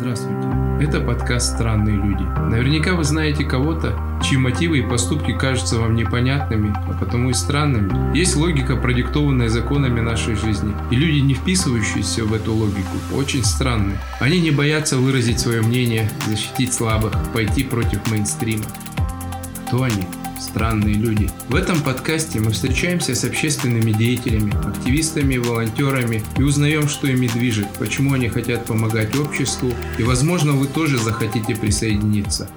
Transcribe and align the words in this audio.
Здравствуйте. 0.00 0.48
Это 0.80 0.98
подкаст 1.02 1.56
«Странные 1.56 1.94
люди». 1.94 2.22
Наверняка 2.22 2.94
вы 2.94 3.04
знаете 3.04 3.44
кого-то, 3.44 3.94
чьи 4.24 4.38
мотивы 4.38 4.78
и 4.78 4.82
поступки 4.82 5.36
кажутся 5.36 5.78
вам 5.78 5.94
непонятными, 5.94 6.74
а 6.88 6.96
потому 6.98 7.28
и 7.28 7.34
странными. 7.34 8.16
Есть 8.16 8.34
логика, 8.34 8.76
продиктованная 8.76 9.50
законами 9.50 10.00
нашей 10.00 10.36
жизни, 10.36 10.74
и 10.90 10.96
люди, 10.96 11.18
не 11.18 11.34
вписывающиеся 11.34 12.24
в 12.24 12.32
эту 12.32 12.54
логику, 12.54 12.96
очень 13.14 13.44
странны. 13.44 13.98
Они 14.20 14.40
не 14.40 14.50
боятся 14.50 14.96
выразить 14.96 15.38
свое 15.38 15.60
мнение, 15.60 16.10
защитить 16.26 16.72
слабых, 16.72 17.12
пойти 17.34 17.62
против 17.62 18.10
мейнстрима. 18.10 18.64
Кто 19.66 19.82
они? 19.82 20.06
Странные 20.40 20.94
люди. 20.94 21.28
В 21.48 21.54
этом 21.54 21.80
подкасте 21.82 22.40
мы 22.40 22.50
встречаемся 22.50 23.14
с 23.14 23.24
общественными 23.24 23.92
деятелями, 23.92 24.52
активистами, 24.66 25.36
волонтерами 25.36 26.22
и 26.38 26.42
узнаем, 26.42 26.88
что 26.88 27.06
ими 27.06 27.28
движет, 27.28 27.68
почему 27.78 28.14
они 28.14 28.28
хотят 28.28 28.64
помогать 28.64 29.14
обществу 29.16 29.70
и, 29.98 30.02
возможно, 30.02 30.52
вы 30.52 30.66
тоже 30.66 30.98
захотите 30.98 31.54
присоединиться. 31.54 32.48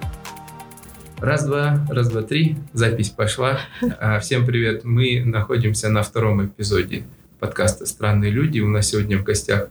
Раз-два, 1.18 1.86
раз-два-три, 1.90 2.58
запись 2.74 3.10
пошла. 3.10 3.60
А, 4.00 4.20
всем 4.20 4.46
привет, 4.46 4.84
мы 4.84 5.24
находимся 5.24 5.90
на 5.90 6.04
втором 6.04 6.46
эпизоде 6.46 7.04
подкаста 7.40 7.86
«Странные 7.86 8.32
люди». 8.32 8.60
У 8.60 8.70
нас 8.70 8.88
сегодня 8.88 9.18
в 9.18 9.24
гостях 9.24 9.70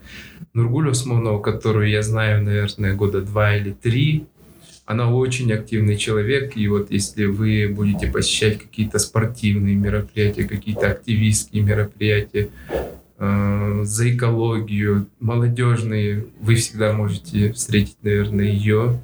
Нургуль 0.55 0.88
Усманова, 0.88 1.41
которую 1.41 1.88
я 1.88 2.02
знаю, 2.02 2.44
наверное, 2.44 2.94
года 2.94 3.22
два 3.22 3.56
или 3.56 3.70
три 3.72 4.27
она 4.84 5.10
очень 5.10 5.52
активный 5.52 5.96
человек, 5.96 6.56
и 6.56 6.66
вот 6.68 6.91
если 6.91 7.27
вы 7.27 7.72
будете 7.74 8.09
посещать 8.09 8.59
какие-то 8.59 8.98
спортивные 8.98 9.77
мероприятия, 9.77 10.45
какие-то 10.45 10.91
активистские 10.91 11.62
мероприятия, 11.62 12.48
э, 13.18 13.80
за 13.84 14.14
экологию, 14.14 15.06
молодежные, 15.20 16.27
вы 16.41 16.56
всегда 16.56 16.92
можете 16.92 17.52
встретить, 17.52 17.96
наверное, 18.02 18.46
ее. 18.46 19.00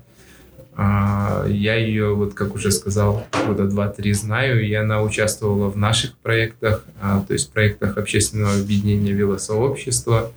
А, 0.81 1.45
я 1.49 1.75
ее, 1.75 2.15
вот 2.15 2.35
как 2.35 2.55
уже 2.55 2.71
сказал, 2.71 3.27
года 3.47 3.67
два-три 3.67 4.13
знаю, 4.13 4.65
и 4.65 4.73
она 4.75 5.03
участвовала 5.03 5.71
в 5.71 5.77
наших 5.77 6.17
проектах, 6.19 6.85
а, 7.01 7.25
то 7.27 7.33
есть 7.33 7.53
проектах 7.53 7.99
общественного 7.99 8.55
объединения 8.55 9.11
велосообщества. 9.11 10.31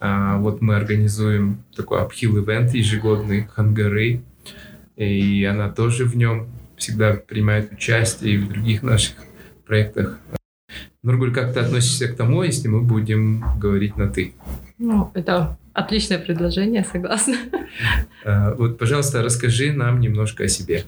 А, 0.00 0.36
вот 0.36 0.60
мы 0.60 0.76
организуем 0.76 1.62
такой 1.74 2.00
апхил-ивент 2.00 2.74
ежегодный, 2.74 3.48
хангары, 3.54 4.20
и 4.96 5.44
она 5.44 5.70
тоже 5.70 6.04
в 6.04 6.16
нем 6.16 6.48
всегда 6.76 7.14
принимает 7.14 7.72
участие 7.72 8.34
и 8.34 8.38
в 8.38 8.48
других 8.48 8.82
наших 8.82 9.16
проектах. 9.66 10.18
Нургуль, 11.02 11.34
как 11.34 11.52
ты 11.52 11.60
относишься 11.60 12.08
к 12.08 12.16
тому, 12.16 12.42
если 12.42 12.68
мы 12.68 12.80
будем 12.80 13.44
говорить 13.58 13.96
на 13.96 14.08
«ты»? 14.08 14.32
Ну, 14.78 15.10
это 15.14 15.58
отличное 15.72 16.18
предложение, 16.18 16.84
согласна. 16.84 17.36
А, 18.24 18.54
вот, 18.54 18.78
пожалуйста, 18.78 19.22
расскажи 19.22 19.72
нам 19.72 20.00
немножко 20.00 20.44
о 20.44 20.48
себе. 20.48 20.84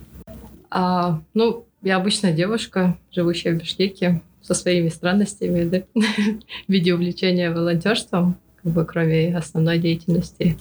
А, 0.71 1.21
ну, 1.35 1.67
я 1.83 1.97
обычная 1.97 2.33
девушка, 2.33 2.97
живущая 3.13 3.53
в 3.53 3.59
Бишкеке, 3.59 4.23
со 4.41 4.55
своими 4.55 4.89
странностями 4.89 5.65
да, 5.65 5.83
в 6.69 6.73
виде 6.73 6.95
увлечения 6.95 7.51
волонтерством, 7.51 8.37
как 8.63 8.73
бы 8.73 8.85
кроме 8.85 9.37
основной 9.37 9.79
деятельности 9.79 10.57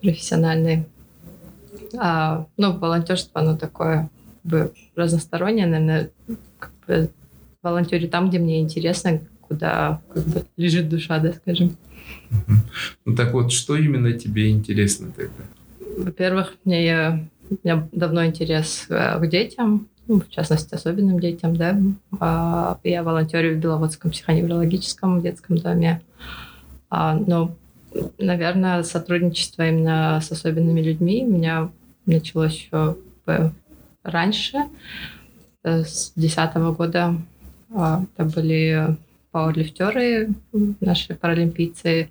профессиональной. 0.00 0.86
А, 1.96 2.46
ну, 2.56 2.76
волонтерство, 2.76 3.40
оно 3.40 3.56
такое 3.56 4.10
как 4.42 4.50
бы, 4.50 4.72
разностороннее, 4.96 5.66
наверное, 5.66 6.10
как 6.58 6.72
бы, 6.86 7.10
волонтерю 7.62 8.08
там, 8.08 8.28
где 8.28 8.38
мне 8.38 8.60
интересно, 8.60 9.20
куда 9.42 10.00
как 10.12 10.24
бы, 10.24 10.44
лежит 10.56 10.88
душа, 10.88 11.18
да, 11.18 11.32
скажем. 11.32 11.76
Ну 13.04 13.14
так 13.14 13.32
вот, 13.32 13.52
что 13.52 13.76
именно 13.76 14.12
тебе 14.12 14.50
интересно 14.50 15.12
тогда? 15.16 15.44
Во-первых, 15.96 16.54
мне, 16.64 17.28
у 17.50 17.56
меня 17.62 17.88
давно 17.92 18.24
интерес 18.24 18.86
э, 18.88 19.18
к 19.18 19.26
детям, 19.28 19.88
ну, 20.06 20.20
в 20.20 20.28
частности, 20.30 20.74
особенным 20.74 21.20
детям, 21.20 21.54
да. 21.54 21.78
А, 22.18 22.78
я 22.82 23.02
волонтерю 23.02 23.56
в 23.56 23.58
Беловодском 23.58 24.10
психоневрологическом 24.10 25.20
детском 25.20 25.58
доме. 25.58 26.00
А, 26.88 27.14
но, 27.14 27.54
наверное, 28.18 28.82
сотрудничество 28.84 29.68
именно 29.68 30.20
с 30.22 30.32
особенными 30.32 30.80
людьми 30.80 31.22
меня 31.22 31.70
началось 32.14 32.54
еще 32.54 32.96
раньше, 34.02 34.58
э, 35.62 35.84
с 35.84 36.12
2010 36.16 36.72
года. 36.72 37.16
А, 37.74 38.04
это 38.16 38.24
были 38.24 38.96
пауэрлифтеры, 39.30 40.30
наши 40.80 41.14
паралимпийцы. 41.14 42.08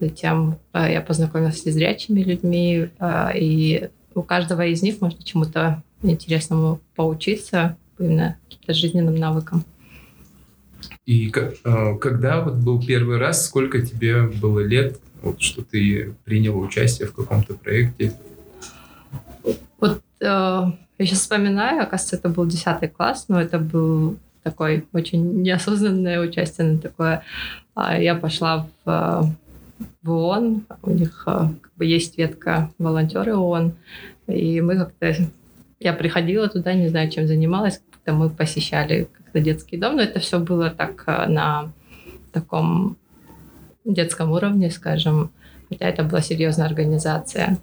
Затем 0.00 0.58
э, 0.72 0.92
я 0.92 1.00
познакомилась 1.02 1.60
с 1.60 1.66
незрячими 1.66 2.22
людьми, 2.22 2.88
э, 2.98 3.38
и 3.38 3.90
у 4.14 4.22
каждого 4.22 4.66
из 4.66 4.82
них 4.82 5.00
можно 5.00 5.22
чему-то 5.22 5.82
интересному 6.02 6.80
поучиться, 6.96 7.76
именно 7.98 8.38
каким-то 8.48 8.72
жизненным 8.72 9.16
навыкам. 9.16 9.64
И 11.04 11.30
когда 11.30 12.40
вот 12.40 12.54
был 12.54 12.82
первый 12.82 13.18
раз, 13.18 13.44
сколько 13.44 13.84
тебе 13.84 14.22
было 14.22 14.60
лет, 14.60 14.98
вот, 15.22 15.40
что 15.42 15.62
ты 15.62 16.14
приняла 16.24 16.58
участие 16.58 17.08
в 17.08 17.12
каком-то 17.12 17.54
проекте? 17.54 18.14
Вот 19.80 20.02
э, 20.20 20.24
я 20.24 21.06
сейчас 21.06 21.20
вспоминаю, 21.20 21.82
оказывается, 21.82 22.16
это 22.16 22.28
был 22.28 22.46
10 22.46 22.92
класс, 22.92 23.26
но 23.28 23.40
это 23.40 23.58
был 23.58 24.18
такой 24.42 24.86
очень 24.92 25.42
неосознанное 25.42 26.20
участие 26.20 26.72
на 26.72 26.78
такое. 26.78 27.22
А 27.74 27.98
я 27.98 28.14
пошла 28.14 28.66
в, 28.84 29.34
в 30.02 30.10
ООН, 30.10 30.66
у 30.82 30.90
них 30.90 31.24
э, 31.26 31.48
как 31.60 31.72
бы 31.76 31.86
есть 31.86 32.18
ветка 32.18 32.70
волонтеры 32.78 33.34
ООН, 33.34 33.72
и 34.26 34.60
мы 34.60 34.76
как-то... 34.76 35.14
Я 35.78 35.94
приходила 35.94 36.48
туда, 36.48 36.74
не 36.74 36.88
знаю, 36.88 37.10
чем 37.10 37.26
занималась, 37.26 37.80
как-то 37.90 38.12
мы 38.12 38.28
посещали 38.28 39.08
как-то 39.16 39.40
детский 39.40 39.78
дом, 39.78 39.96
но 39.96 40.02
это 40.02 40.20
все 40.20 40.38
было 40.38 40.70
так 40.70 41.04
э, 41.06 41.26
на 41.26 41.72
таком 42.32 42.98
детском 43.84 44.30
уровне, 44.32 44.70
скажем, 44.70 45.30
хотя 45.68 45.86
это 45.88 46.04
была 46.04 46.20
серьезная 46.20 46.66
организация. 46.66 47.58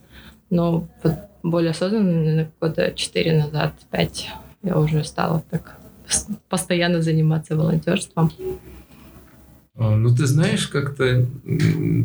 Но 0.49 0.87
вот 1.03 1.13
более 1.43 1.71
осознанно, 1.71 2.49
года 2.59 2.91
4 2.95 3.43
назад, 3.43 3.73
5, 3.91 4.29
я 4.63 4.77
уже 4.77 5.03
стала 5.03 5.43
так 5.49 5.77
постоянно 6.49 7.01
заниматься 7.01 7.55
волонтерством. 7.55 8.31
А, 9.75 9.95
ну, 9.95 10.15
ты 10.15 10.25
знаешь, 10.25 10.67
как-то 10.67 11.27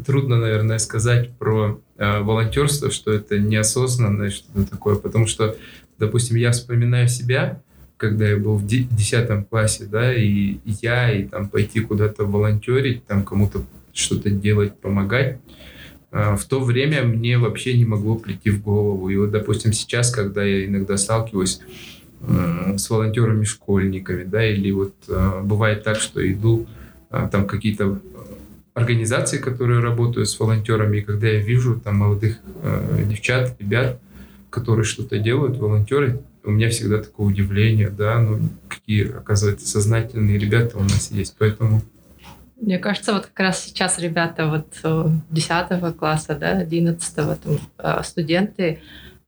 трудно, 0.04 0.36
наверное, 0.38 0.78
сказать 0.78 1.30
про 1.38 1.80
э, 1.96 2.20
волонтерство, 2.20 2.90
что 2.90 3.12
это 3.12 3.38
неосознанное 3.38 4.30
что-то 4.30 4.68
такое, 4.68 4.96
потому 4.96 5.26
что, 5.26 5.56
допустим, 5.98 6.36
я 6.36 6.50
вспоминаю 6.52 7.08
себя, 7.08 7.62
когда 7.96 8.28
я 8.28 8.36
был 8.36 8.56
в 8.56 8.66
10 8.66 9.48
классе, 9.48 9.86
да, 9.86 10.12
и 10.12 10.58
я, 10.64 11.12
и 11.12 11.24
там 11.24 11.48
пойти 11.48 11.80
куда-то 11.80 12.24
волонтерить, 12.24 13.06
там 13.06 13.24
кому-то 13.24 13.62
что-то 13.94 14.30
делать, 14.30 14.78
помогать, 14.78 15.38
а, 15.38 15.71
в 16.12 16.44
то 16.46 16.60
время 16.60 17.02
мне 17.04 17.38
вообще 17.38 17.76
не 17.76 17.86
могло 17.86 18.16
прийти 18.16 18.50
в 18.50 18.62
голову. 18.62 19.08
И 19.08 19.16
вот, 19.16 19.30
допустим, 19.30 19.72
сейчас, 19.72 20.10
когда 20.10 20.44
я 20.44 20.66
иногда 20.66 20.98
сталкиваюсь 20.98 21.60
с 22.76 22.90
волонтерами-школьниками, 22.90 24.24
да, 24.24 24.46
или 24.46 24.70
вот 24.70 24.94
а, 25.08 25.40
бывает 25.42 25.82
так, 25.82 25.96
что 25.96 26.20
иду 26.30 26.68
а, 27.10 27.28
там 27.28 27.46
какие-то 27.46 28.00
организации, 28.74 29.38
которые 29.38 29.80
работают 29.80 30.28
с 30.28 30.38
волонтерами, 30.38 30.98
и 30.98 31.02
когда 31.02 31.28
я 31.28 31.40
вижу 31.40 31.80
там 31.80 31.96
молодых 31.96 32.38
девчат, 33.08 33.56
ребят, 33.58 34.00
которые 34.50 34.84
что-то 34.84 35.18
делают, 35.18 35.58
волонтеры, 35.58 36.22
у 36.44 36.50
меня 36.50 36.70
всегда 36.70 36.98
такое 36.98 37.26
удивление, 37.26 37.90
да, 37.90 38.20
ну, 38.20 38.48
какие, 38.68 39.10
оказывается, 39.10 39.68
сознательные 39.68 40.38
ребята 40.38 40.78
у 40.78 40.82
нас 40.82 41.10
есть. 41.10 41.36
Поэтому 41.38 41.82
мне 42.62 42.78
кажется, 42.78 43.12
вот 43.12 43.26
как 43.26 43.40
раз 43.40 43.64
сейчас 43.64 43.98
ребята 43.98 44.46
вот 44.46 45.18
10 45.30 45.50
э, 45.70 45.92
класса, 45.92 46.36
да, 46.36 46.58
11 46.58 47.14
там, 47.14 47.36
э, 47.78 48.02
студенты, 48.04 48.80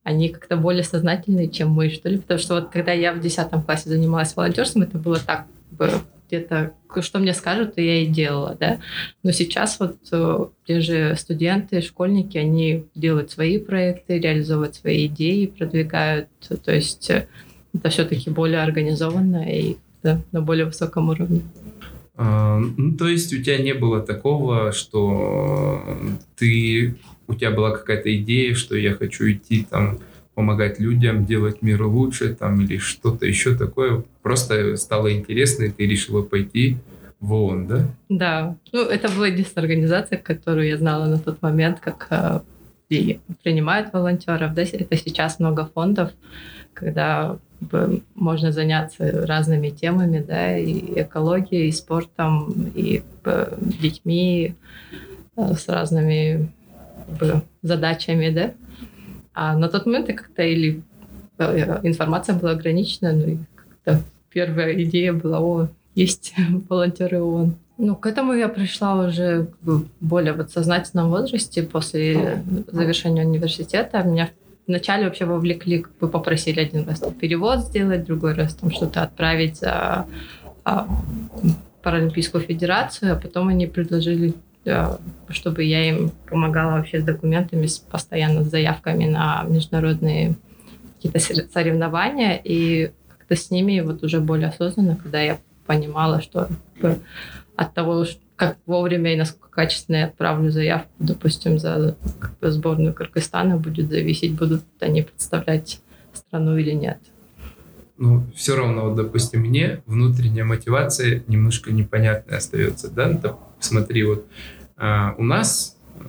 они 0.03 0.29
как-то 0.29 0.55
более 0.55 0.83
сознательные, 0.83 1.49
чем 1.49 1.71
мы, 1.71 1.89
что 1.89 2.07
ли. 2.07 2.17
Потому 2.17 2.39
что 2.39 2.55
вот 2.55 2.69
когда 2.69 2.93
я 2.93 3.11
в 3.13 3.19
10 3.19 3.49
классе 3.65 3.89
занималась 3.89 4.35
волонтерством, 4.35 4.83
это 4.83 4.97
было 4.97 5.19
так, 5.19 5.47
где-то, 6.27 6.71
что 7.01 7.19
мне 7.19 7.33
скажут, 7.33 7.75
то 7.75 7.81
я 7.81 8.03
и 8.03 8.07
делала, 8.07 8.55
да. 8.57 8.79
Но 9.21 9.31
сейчас 9.31 9.81
вот 9.81 9.97
э, 10.11 10.45
те 10.65 10.79
же 10.79 11.15
студенты, 11.17 11.81
школьники, 11.81 12.37
они 12.37 12.85
делают 12.95 13.31
свои 13.31 13.59
проекты, 13.59 14.17
реализовывают 14.17 14.75
свои 14.75 15.07
идеи, 15.07 15.47
продвигают. 15.47 16.29
То 16.63 16.71
есть 16.71 17.09
это 17.09 17.89
все-таки 17.89 18.29
более 18.29 18.61
организованно 18.61 19.43
и 19.51 19.75
да, 20.03 20.21
на 20.31 20.41
более 20.41 20.65
высоком 20.65 21.09
уровне. 21.09 21.41
А, 22.17 22.59
ну, 22.59 22.95
то 22.95 23.07
есть 23.07 23.33
у 23.33 23.41
тебя 23.41 23.57
не 23.57 23.73
было 23.73 24.01
такого, 24.01 24.71
что 24.71 25.81
ты, 26.37 26.95
у 27.27 27.33
тебя 27.35 27.51
была 27.51 27.71
какая-то 27.71 28.15
идея, 28.17 28.53
что 28.53 28.75
я 28.77 28.93
хочу 28.93 29.29
идти 29.31 29.67
там 29.69 29.99
помогать 30.33 30.79
людям, 30.79 31.25
делать 31.25 31.61
мир 31.61 31.83
лучше 31.83 32.35
там 32.35 32.61
или 32.61 32.77
что-то 32.77 33.25
еще 33.25 33.55
такое. 33.55 34.03
Просто 34.21 34.75
стало 34.77 35.13
интересно, 35.13 35.63
и 35.63 35.69
ты 35.69 35.87
решила 35.87 36.21
пойти 36.21 36.77
в 37.19 37.33
ООН, 37.33 37.67
да? 37.67 37.87
Да. 38.09 38.57
Ну, 38.71 38.81
это 38.81 39.09
была 39.09 39.27
единственная 39.27 39.63
организация, 39.67 40.17
которую 40.17 40.67
я 40.67 40.77
знала 40.77 41.05
на 41.05 41.19
тот 41.19 41.41
момент, 41.41 41.79
как 41.79 42.43
и 42.89 43.19
принимают 43.43 43.93
волонтеров. 43.93 44.53
Да? 44.53 44.61
Это 44.61 44.95
сейчас 44.97 45.39
много 45.39 45.69
фондов, 45.73 46.11
когда 46.75 47.37
можно 48.13 48.51
заняться 48.51 49.25
разными 49.25 49.69
темами, 49.69 50.19
да, 50.19 50.55
и 50.55 51.01
экологией, 51.01 51.69
и 51.69 51.71
спортом, 51.71 52.71
и 52.75 53.01
детьми 53.81 54.55
э, 55.35 55.53
с 55.55 55.67
разными 55.67 56.51
задачами, 57.61 58.29
да. 58.29 58.53
А 59.33 59.57
на 59.57 59.69
тот 59.69 59.85
момент 59.85 60.07
как-то 60.07 60.43
или 60.43 60.83
э, 61.39 61.79
информация 61.83 62.35
была 62.35 62.51
ограничена, 62.51 63.13
ну 63.13 63.27
и 63.27 63.37
как-то 63.55 64.01
первая 64.29 64.73
идея 64.83 65.13
была, 65.13 65.41
о, 65.41 65.67
есть 65.95 66.35
волонтеры 66.69 67.21
ООН. 67.21 67.55
Ну, 67.77 67.95
к 67.95 68.05
этому 68.05 68.33
я 68.33 68.47
пришла 68.47 69.05
уже 69.05 69.49
более 69.99 70.33
вот 70.33 70.51
сознательном 70.51 71.09
возрасте 71.09 71.63
после 71.63 72.41
завершения 72.71 73.25
университета. 73.25 74.01
Меня 74.03 74.29
вначале 74.67 75.05
вообще 75.05 75.25
вовлекли, 75.25 75.85
бы 75.99 76.07
попросили 76.07 76.59
один 76.59 76.87
раз 76.87 76.99
там, 76.99 77.13
перевод 77.13 77.59
сделать, 77.59 78.05
другой 78.05 78.33
раз 78.33 78.55
там 78.55 78.71
что-то 78.71 79.03
отправить 79.03 79.57
за 79.57 80.05
а, 80.63 80.87
Паралимпийскую 81.83 82.43
федерацию, 82.43 83.13
а 83.13 83.15
потом 83.15 83.49
они 83.49 83.67
предложили, 83.67 84.33
да, 84.63 84.97
чтобы 85.29 85.63
я 85.63 85.87
им 85.87 86.11
помогала 86.27 86.77
вообще 86.77 86.99
с 86.99 87.03
документами, 87.03 87.67
с, 87.67 87.77
постоянно 87.77 88.43
с 88.43 88.49
заявками 88.49 89.05
на 89.05 89.43
международные 89.47 90.35
какие-то 90.95 91.19
соревнования, 91.53 92.41
и 92.43 92.91
как-то 93.07 93.35
с 93.35 93.51
ними 93.51 93.81
вот 93.81 94.03
уже 94.03 94.19
более 94.19 94.49
осознанно, 94.49 94.95
когда 94.95 95.21
я 95.21 95.37
понимала, 95.67 96.21
что 96.21 96.47
от 97.55 97.73
того, 97.73 98.05
как 98.35 98.57
вовремя 98.65 99.13
и 99.13 99.17
насколько 99.17 99.49
качественно 99.49 99.97
я 99.97 100.05
отправлю 100.05 100.51
заявку, 100.51 100.91
допустим, 100.99 101.57
за 101.59 101.95
как 102.19 102.37
бы, 102.39 102.51
сборную 102.51 102.93
Кыргызстана, 102.93 103.57
будет 103.57 103.89
зависеть, 103.89 104.33
будут 104.33 104.63
они 104.79 105.03
представлять 105.03 105.81
страну 106.13 106.57
или 106.57 106.71
нет. 106.71 106.99
Ну, 107.97 108.25
все 108.35 108.57
равно, 108.57 108.89
вот, 108.89 108.95
допустим, 108.95 109.41
мне 109.41 109.81
внутренняя 109.85 110.43
мотивация 110.43 111.23
немножко 111.27 111.71
непонятная 111.71 112.37
остается, 112.37 112.89
да, 112.89 113.37
смотри, 113.59 114.03
вот 114.03 114.27
а, 114.75 115.15
у 115.17 115.23
нас 115.23 115.77
а, 116.01 116.03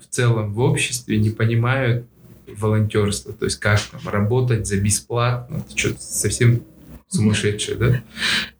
в 0.00 0.06
целом 0.08 0.54
в 0.54 0.60
обществе 0.60 1.18
не 1.18 1.30
понимают 1.30 2.06
волонтерство, 2.46 3.32
то 3.32 3.44
есть 3.44 3.58
как 3.58 3.80
там 3.80 4.00
работать 4.08 4.68
за 4.68 4.80
бесплатно, 4.80 5.64
что-то 5.74 6.00
совсем 6.00 6.62
сумасшедшее, 7.08 7.76
да? 7.76 8.02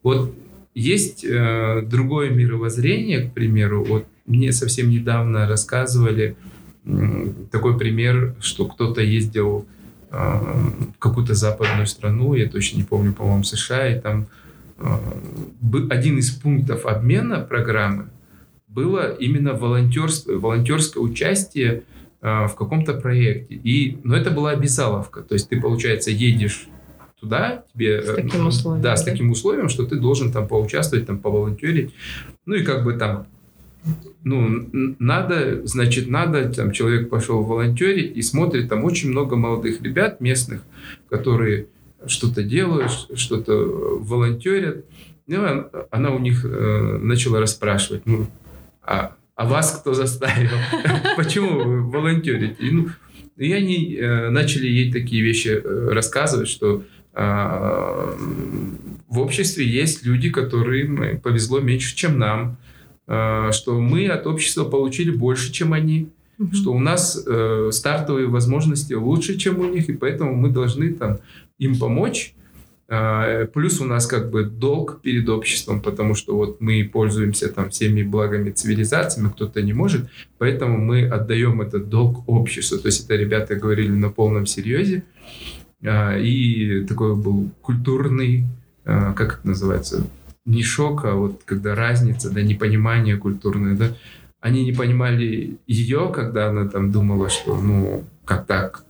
Вот 0.02 0.34
есть 0.80 1.24
э, 1.24 1.82
другое 1.82 2.30
мировоззрение, 2.30 3.28
к 3.28 3.34
примеру, 3.34 3.84
вот 3.84 4.06
мне 4.26 4.52
совсем 4.52 4.88
недавно 4.88 5.46
рассказывали 5.46 6.36
э, 6.84 7.32
такой 7.52 7.78
пример, 7.78 8.34
что 8.40 8.66
кто-то 8.66 9.02
ездил 9.02 9.66
э, 10.10 10.16
в 10.16 10.98
какую-то 10.98 11.34
западную 11.34 11.86
страну, 11.86 12.34
я 12.34 12.48
точно 12.48 12.78
не 12.78 12.84
помню, 12.84 13.12
по-моему, 13.12 13.44
США, 13.44 13.88
и 13.94 14.00
там 14.00 14.26
э, 14.78 14.84
один 15.90 16.18
из 16.18 16.30
пунктов 16.30 16.86
обмена 16.86 17.40
программы 17.40 18.06
было 18.66 19.12
именно 19.12 19.52
волонтерство, 19.52 20.32
волонтерское 20.32 21.02
участие 21.02 21.82
э, 22.22 22.46
в 22.46 22.54
каком-то 22.54 22.94
проекте. 22.94 23.54
И, 23.54 23.98
но 24.02 24.16
это 24.16 24.30
была 24.30 24.52
обязаловка, 24.52 25.20
то 25.20 25.34
есть 25.34 25.50
ты, 25.50 25.60
получается, 25.60 26.10
едешь 26.10 26.68
туда, 27.20 27.64
тебе... 27.72 28.02
С 28.02 28.08
э, 28.08 28.14
таким 28.14 28.46
условием. 28.46 28.82
Да, 28.82 28.96
с 28.96 29.04
таким 29.04 29.30
условием, 29.30 29.68
что 29.68 29.84
ты 29.84 29.96
должен 29.96 30.32
там 30.32 30.48
поучаствовать, 30.48 31.06
там 31.06 31.18
поволонтерить. 31.18 31.94
Ну 32.46 32.54
и 32.54 32.62
как 32.62 32.84
бы 32.84 32.94
там 32.94 33.26
ну, 34.22 34.68
надо, 34.98 35.66
значит, 35.66 36.08
надо, 36.08 36.52
там, 36.52 36.72
человек 36.72 37.08
пошел 37.08 37.42
волонтерить 37.42 38.16
и 38.16 38.22
смотрит, 38.22 38.68
там 38.68 38.84
очень 38.84 39.10
много 39.10 39.36
молодых 39.36 39.80
ребят 39.80 40.20
местных, 40.20 40.62
которые 41.08 41.68
что-то 42.06 42.42
делают, 42.42 42.92
что-то 43.14 43.54
волонтерят. 43.54 44.84
Ну, 45.26 45.70
она 45.90 46.10
у 46.10 46.18
них 46.18 46.44
э, 46.44 46.98
начала 47.00 47.40
расспрашивать, 47.40 48.04
ну, 48.04 48.26
а, 48.82 49.16
а 49.36 49.46
вас 49.46 49.78
кто 49.80 49.94
заставил? 49.94 50.50
Почему 51.16 51.62
вы 51.62 51.90
волонтерите? 51.90 52.56
И, 52.58 52.70
ну, 52.70 52.88
и 53.36 53.52
они 53.52 53.94
э, 53.94 54.28
начали 54.30 54.66
ей 54.66 54.92
такие 54.92 55.22
вещи 55.22 55.48
э, 55.48 55.88
рассказывать, 55.92 56.48
что 56.48 56.82
а, 56.82 56.84
в 59.10 59.18
обществе 59.18 59.66
есть 59.66 60.04
люди, 60.04 60.30
которым 60.30 61.20
повезло 61.20 61.60
меньше, 61.60 61.96
чем 61.96 62.18
нам, 62.18 62.56
а, 63.12 63.50
что 63.50 63.80
мы 63.80 64.06
от 64.06 64.26
общества 64.28 64.64
получили 64.64 65.10
больше, 65.10 65.50
чем 65.50 65.72
они, 65.72 66.10
угу. 66.38 66.54
что 66.54 66.72
у 66.72 66.78
нас 66.78 67.20
э, 67.26 67.70
стартовые 67.72 68.28
возможности 68.28 68.92
лучше, 68.92 69.36
чем 69.36 69.58
у 69.58 69.64
них, 69.64 69.88
и 69.88 69.94
поэтому 69.94 70.36
мы 70.36 70.50
должны 70.50 70.94
там 70.94 71.18
им 71.58 71.76
помочь. 71.76 72.34
А, 72.88 73.46
плюс 73.46 73.80
у 73.80 73.84
нас 73.84 74.06
как 74.06 74.30
бы 74.30 74.44
долг 74.44 75.00
перед 75.02 75.28
обществом, 75.28 75.80
потому 75.80 76.14
что 76.14 76.36
вот 76.36 76.60
мы 76.60 76.88
пользуемся 76.92 77.48
там 77.48 77.70
всеми 77.70 78.04
благами 78.04 78.52
цивилизации, 78.52 79.28
кто-то 79.28 79.60
не 79.60 79.72
может, 79.72 80.08
поэтому 80.38 80.78
мы 80.78 81.08
отдаем 81.08 81.60
этот 81.62 81.88
долг 81.88 82.28
обществу. 82.28 82.78
То 82.78 82.86
есть 82.86 83.04
это 83.04 83.16
ребята 83.16 83.56
говорили 83.56 83.90
на 83.90 84.10
полном 84.10 84.46
серьезе. 84.46 85.02
А, 85.02 85.59
и 85.82 86.84
такой 86.88 87.16
был 87.16 87.50
культурный, 87.62 88.44
а, 88.84 89.12
как 89.12 89.38
это 89.38 89.48
называется, 89.48 90.06
не 90.44 90.62
шок, 90.62 91.04
а 91.04 91.14
вот 91.14 91.42
когда 91.44 91.74
разница, 91.74 92.30
да, 92.30 92.42
непонимание 92.42 93.16
культурное, 93.16 93.76
да, 93.76 93.96
они 94.40 94.64
не 94.64 94.72
понимали 94.72 95.58
ее, 95.66 96.10
когда 96.14 96.48
она 96.48 96.66
там 96.68 96.90
думала, 96.92 97.28
что, 97.28 97.60
ну, 97.60 98.04
как 98.24 98.46
так, 98.46 98.84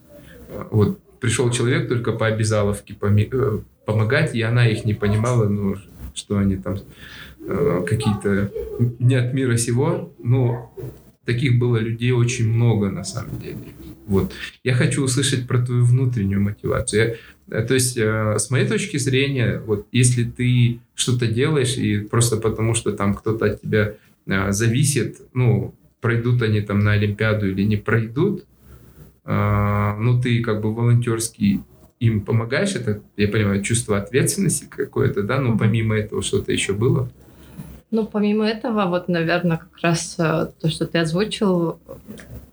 вот 0.71 0.99
пришел 1.21 1.51
человек 1.51 1.89
только 1.89 2.13
по 2.13 2.27
обязаловке 2.27 2.97
э, 3.01 3.59
помогать, 3.85 4.35
и 4.35 4.43
она 4.43 4.67
их 4.67 4.85
не 4.85 4.95
понимала, 4.95 5.49
ну, 5.49 5.77
что 6.15 6.39
они 6.39 6.57
там 6.57 6.77
э, 7.47 7.85
какие-то 7.87 8.51
не 8.99 9.15
от 9.15 9.35
мира 9.35 9.57
сего, 9.57 10.13
ну, 10.19 10.71
таких 11.33 11.59
было 11.59 11.77
людей 11.77 12.13
очень 12.13 12.53
много 12.53 12.91
на 12.91 13.05
самом 13.05 13.39
деле. 13.39 13.59
Вот. 14.07 14.33
Я 14.65 14.75
хочу 14.75 15.05
услышать 15.05 15.47
про 15.47 15.65
твою 15.65 15.85
внутреннюю 15.85 16.41
мотивацию. 16.43 17.17
Я, 17.49 17.59
э, 17.59 17.67
то 17.67 17.75
есть, 17.75 17.97
э, 17.97 18.39
с 18.39 18.51
моей 18.51 18.67
точки 18.67 18.97
зрения, 18.99 19.63
вот 19.65 19.87
если 19.93 20.25
ты 20.25 20.81
что-то 20.95 21.27
делаешь, 21.27 21.77
и 21.77 22.01
просто 22.01 22.37
потому, 22.37 22.75
что 22.75 22.93
там 22.93 23.15
кто-то 23.15 23.45
от 23.47 23.63
тебя 23.63 23.95
э, 24.27 24.53
зависит, 24.53 25.21
ну, 25.35 25.75
пройдут 26.01 26.43
они 26.43 26.61
там 26.61 26.81
на 26.81 26.93
Олимпиаду 26.93 27.49
или 27.49 27.63
не 27.63 27.77
пройдут, 27.77 28.45
э, 29.25 29.97
ну, 30.01 30.21
ты 30.21 30.43
как 30.43 30.61
бы 30.61 30.75
волонтерский 30.75 31.61
им 32.01 32.23
помогаешь, 32.25 32.75
это, 32.75 33.03
я 33.17 33.29
понимаю, 33.29 33.63
чувство 33.63 33.99
ответственности 33.99 34.67
какое-то, 34.69 35.23
да, 35.23 35.39
но 35.39 35.57
помимо 35.59 35.95
этого 35.95 36.23
что-то 36.23 36.51
еще 36.51 36.73
было? 36.73 37.13
Ну, 37.91 38.07
помимо 38.07 38.47
этого, 38.47 38.87
вот, 38.87 39.09
наверное, 39.09 39.59
как 39.59 39.79
раз 39.83 40.15
э, 40.19 40.49
то, 40.61 40.69
что 40.69 40.87
ты 40.87 40.99
озвучил, 40.99 41.81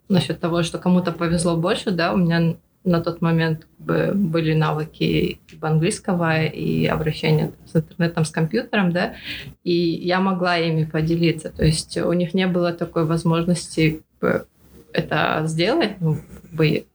насчет 0.09 0.39
того, 0.39 0.63
что 0.63 0.79
кому-то 0.79 1.11
повезло 1.11 1.55
больше, 1.57 1.91
да, 1.91 2.13
у 2.13 2.17
меня 2.17 2.55
на 2.83 3.01
тот 3.01 3.21
момент 3.21 3.67
были 3.77 4.53
навыки 4.53 5.39
английского 5.61 6.43
и 6.43 6.85
обращения 6.85 7.51
с 7.71 7.75
интернетом, 7.75 8.23
с 8.23 8.31
компьютером, 8.31 8.91
да, 8.91 9.15
и 9.63 9.73
я 9.73 10.19
могла 10.21 10.57
ими 10.57 10.85
поделиться. 10.85 11.49
То 11.49 11.65
есть 11.65 11.97
у 11.97 12.13
них 12.13 12.33
не 12.33 12.47
было 12.47 12.71
такой 12.71 13.05
возможности 13.05 14.01
это 14.93 15.43
сделать, 15.45 15.99
ну, 15.99 16.17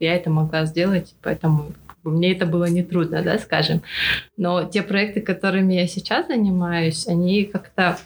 я 0.00 0.16
это 0.16 0.30
могла 0.30 0.64
сделать, 0.64 1.14
поэтому 1.22 1.72
мне 2.04 2.32
это 2.32 2.46
было 2.46 2.64
нетрудно, 2.64 3.22
да, 3.22 3.38
скажем. 3.38 3.82
Но 4.37 4.64
те 4.64 4.82
проекты, 4.82 5.20
которыми 5.20 5.75
я 5.75 5.87
сейчас 5.87 6.26
занимаюсь, 6.26 7.06
они 7.06 7.44
как-то 7.44 7.99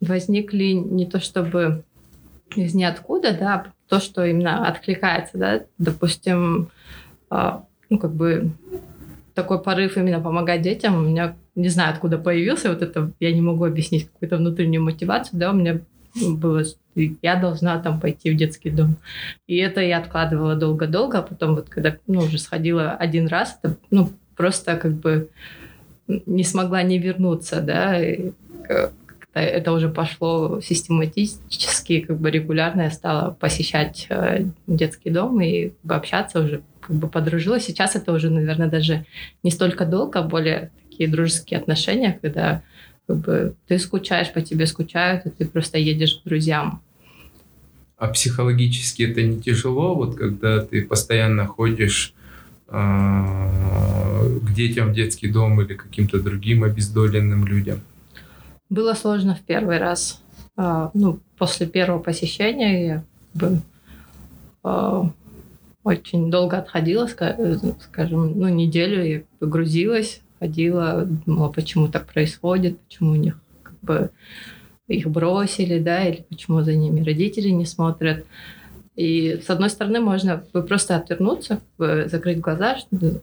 возникли 0.00 0.72
не 0.72 1.06
то 1.06 1.20
чтобы 1.20 1.84
из 2.54 2.74
ниоткуда, 2.74 3.36
да, 3.36 3.66
то, 3.88 4.00
что 4.00 4.24
именно 4.24 4.66
откликается, 4.68 5.38
да, 5.38 5.62
допустим, 5.78 6.70
э, 7.30 7.50
ну, 7.90 7.98
как 7.98 8.14
бы 8.14 8.50
такой 9.34 9.62
порыв 9.62 9.96
именно 9.96 10.20
помогать 10.20 10.62
детям. 10.62 10.96
У 10.96 11.02
меня, 11.02 11.36
не 11.54 11.68
знаю, 11.68 11.92
откуда 11.92 12.18
появился, 12.18 12.70
вот 12.70 12.82
это 12.82 13.12
я 13.20 13.32
не 13.32 13.42
могу 13.42 13.64
объяснить 13.64 14.08
какую-то 14.08 14.38
внутреннюю 14.38 14.82
мотивацию, 14.82 15.38
да, 15.38 15.50
у 15.50 15.54
меня 15.54 15.80
было, 16.14 16.62
я 16.94 17.36
должна 17.36 17.78
там 17.78 18.00
пойти 18.00 18.30
в 18.30 18.36
детский 18.36 18.70
дом. 18.70 18.96
И 19.46 19.56
это 19.58 19.82
я 19.82 19.98
откладывала 19.98 20.54
долго-долго, 20.54 21.18
а 21.18 21.22
потом 21.22 21.54
вот 21.54 21.68
когда, 21.68 21.96
ну, 22.06 22.20
уже 22.20 22.38
сходила 22.38 22.92
один 22.92 23.28
раз, 23.28 23.58
это, 23.62 23.76
ну, 23.90 24.10
просто 24.34 24.76
как 24.76 24.94
бы 24.94 25.28
не 26.06 26.44
смогла 26.44 26.82
не 26.82 26.98
вернуться, 26.98 27.60
да, 27.60 28.02
и, 28.02 28.30
это 29.40 29.72
уже 29.72 29.90
пошло 29.90 30.60
систематически, 30.62 32.00
как 32.00 32.18
бы 32.18 32.30
регулярно 32.30 32.82
я 32.82 32.90
стала 32.90 33.32
посещать 33.32 34.06
э, 34.08 34.46
детский 34.66 35.10
дом 35.10 35.40
и 35.42 35.68
как 35.68 35.84
бы, 35.84 35.94
общаться 35.94 36.40
уже, 36.40 36.62
как 36.80 36.96
бы 36.96 37.08
подружилась. 37.08 37.66
Сейчас 37.66 37.96
это 37.96 38.12
уже, 38.12 38.30
наверное, 38.30 38.68
даже 38.68 39.04
не 39.42 39.50
столько 39.50 39.84
долго, 39.84 40.20
а 40.20 40.22
более 40.22 40.70
такие 40.88 41.10
дружеские 41.10 41.60
отношения, 41.60 42.18
когда 42.22 42.62
как 43.06 43.18
бы, 43.18 43.54
ты 43.68 43.78
скучаешь, 43.78 44.32
по 44.32 44.40
тебе 44.40 44.66
скучают, 44.66 45.26
и 45.26 45.30
ты 45.30 45.44
просто 45.46 45.76
едешь 45.76 46.14
к 46.14 46.26
друзьям. 46.26 46.80
А 47.98 48.08
психологически 48.08 49.02
это 49.02 49.22
не 49.22 49.40
тяжело, 49.40 49.94
вот 49.94 50.16
когда 50.16 50.60
ты 50.60 50.82
постоянно 50.82 51.46
ходишь 51.46 52.14
э, 52.68 52.72
к 52.72 54.54
детям 54.54 54.92
в 54.92 54.94
детский 54.94 55.28
дом 55.28 55.60
или 55.60 55.74
каким-то 55.74 56.20
другим 56.20 56.64
обездоленным 56.64 57.46
людям? 57.46 57.80
Было 58.68 58.94
сложно 58.94 59.34
в 59.34 59.42
первый 59.42 59.78
раз. 59.78 60.22
Э, 60.56 60.90
ну, 60.94 61.20
после 61.38 61.66
первого 61.66 62.00
посещения 62.00 62.86
я 62.86 63.58
э, 64.64 65.02
очень 65.84 66.30
долго 66.30 66.58
отходила, 66.58 67.06
скажем, 67.06 68.38
ну, 68.38 68.48
неделю 68.48 69.04
я 69.04 69.22
погрузилась, 69.38 70.20
ходила, 70.40 71.04
думала, 71.04 71.50
почему 71.50 71.88
так 71.88 72.06
происходит, 72.06 72.80
почему 72.80 73.12
у 73.12 73.16
них 73.16 73.38
как 73.62 73.78
бы 73.82 74.10
их 74.88 75.06
бросили, 75.08 75.78
да, 75.78 76.04
или 76.04 76.24
почему 76.28 76.62
за 76.62 76.74
ними 76.74 77.04
родители 77.04 77.48
не 77.50 77.66
смотрят. 77.66 78.24
И 78.96 79.42
с 79.44 79.50
одной 79.50 79.68
стороны 79.68 80.00
можно 80.00 80.38
просто 80.38 80.96
отвернуться, 80.96 81.60
закрыть 81.78 82.40
глаза 82.40 82.78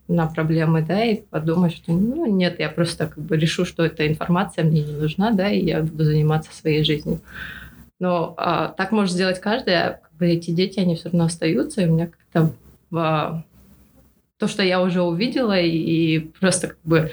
на 0.07 0.27
проблемы, 0.27 0.83
да, 0.83 1.03
и 1.03 1.21
подумать, 1.21 1.73
что 1.73 1.91
ну 1.91 2.27
нет, 2.27 2.59
я 2.59 2.69
просто 2.69 3.07
как 3.07 3.17
бы 3.17 3.35
решу, 3.37 3.65
что 3.65 3.83
эта 3.83 4.07
информация 4.07 4.63
мне 4.63 4.83
не 4.83 4.93
нужна, 4.93 5.31
да, 5.31 5.49
и 5.49 5.65
я 5.65 5.81
буду 5.81 6.03
заниматься 6.03 6.53
своей 6.53 6.83
жизнью. 6.83 7.21
Но 7.99 8.35
а, 8.37 8.67
так 8.67 8.91
может 8.91 9.13
сделать 9.13 9.39
каждый, 9.39 9.73
а 9.73 9.93
как 9.93 10.13
бы 10.13 10.27
эти 10.27 10.51
дети, 10.51 10.79
они 10.79 10.95
все 10.95 11.05
равно 11.05 11.25
остаются, 11.25 11.81
и 11.81 11.87
у 11.87 11.93
меня 11.93 12.07
как-то 12.07 12.53
а, 12.95 13.43
то, 14.37 14.47
что 14.47 14.61
я 14.61 14.79
уже 14.79 15.01
увидела, 15.01 15.59
и, 15.59 15.69
и 15.69 16.19
просто 16.19 16.67
как 16.67 16.79
бы 16.83 17.11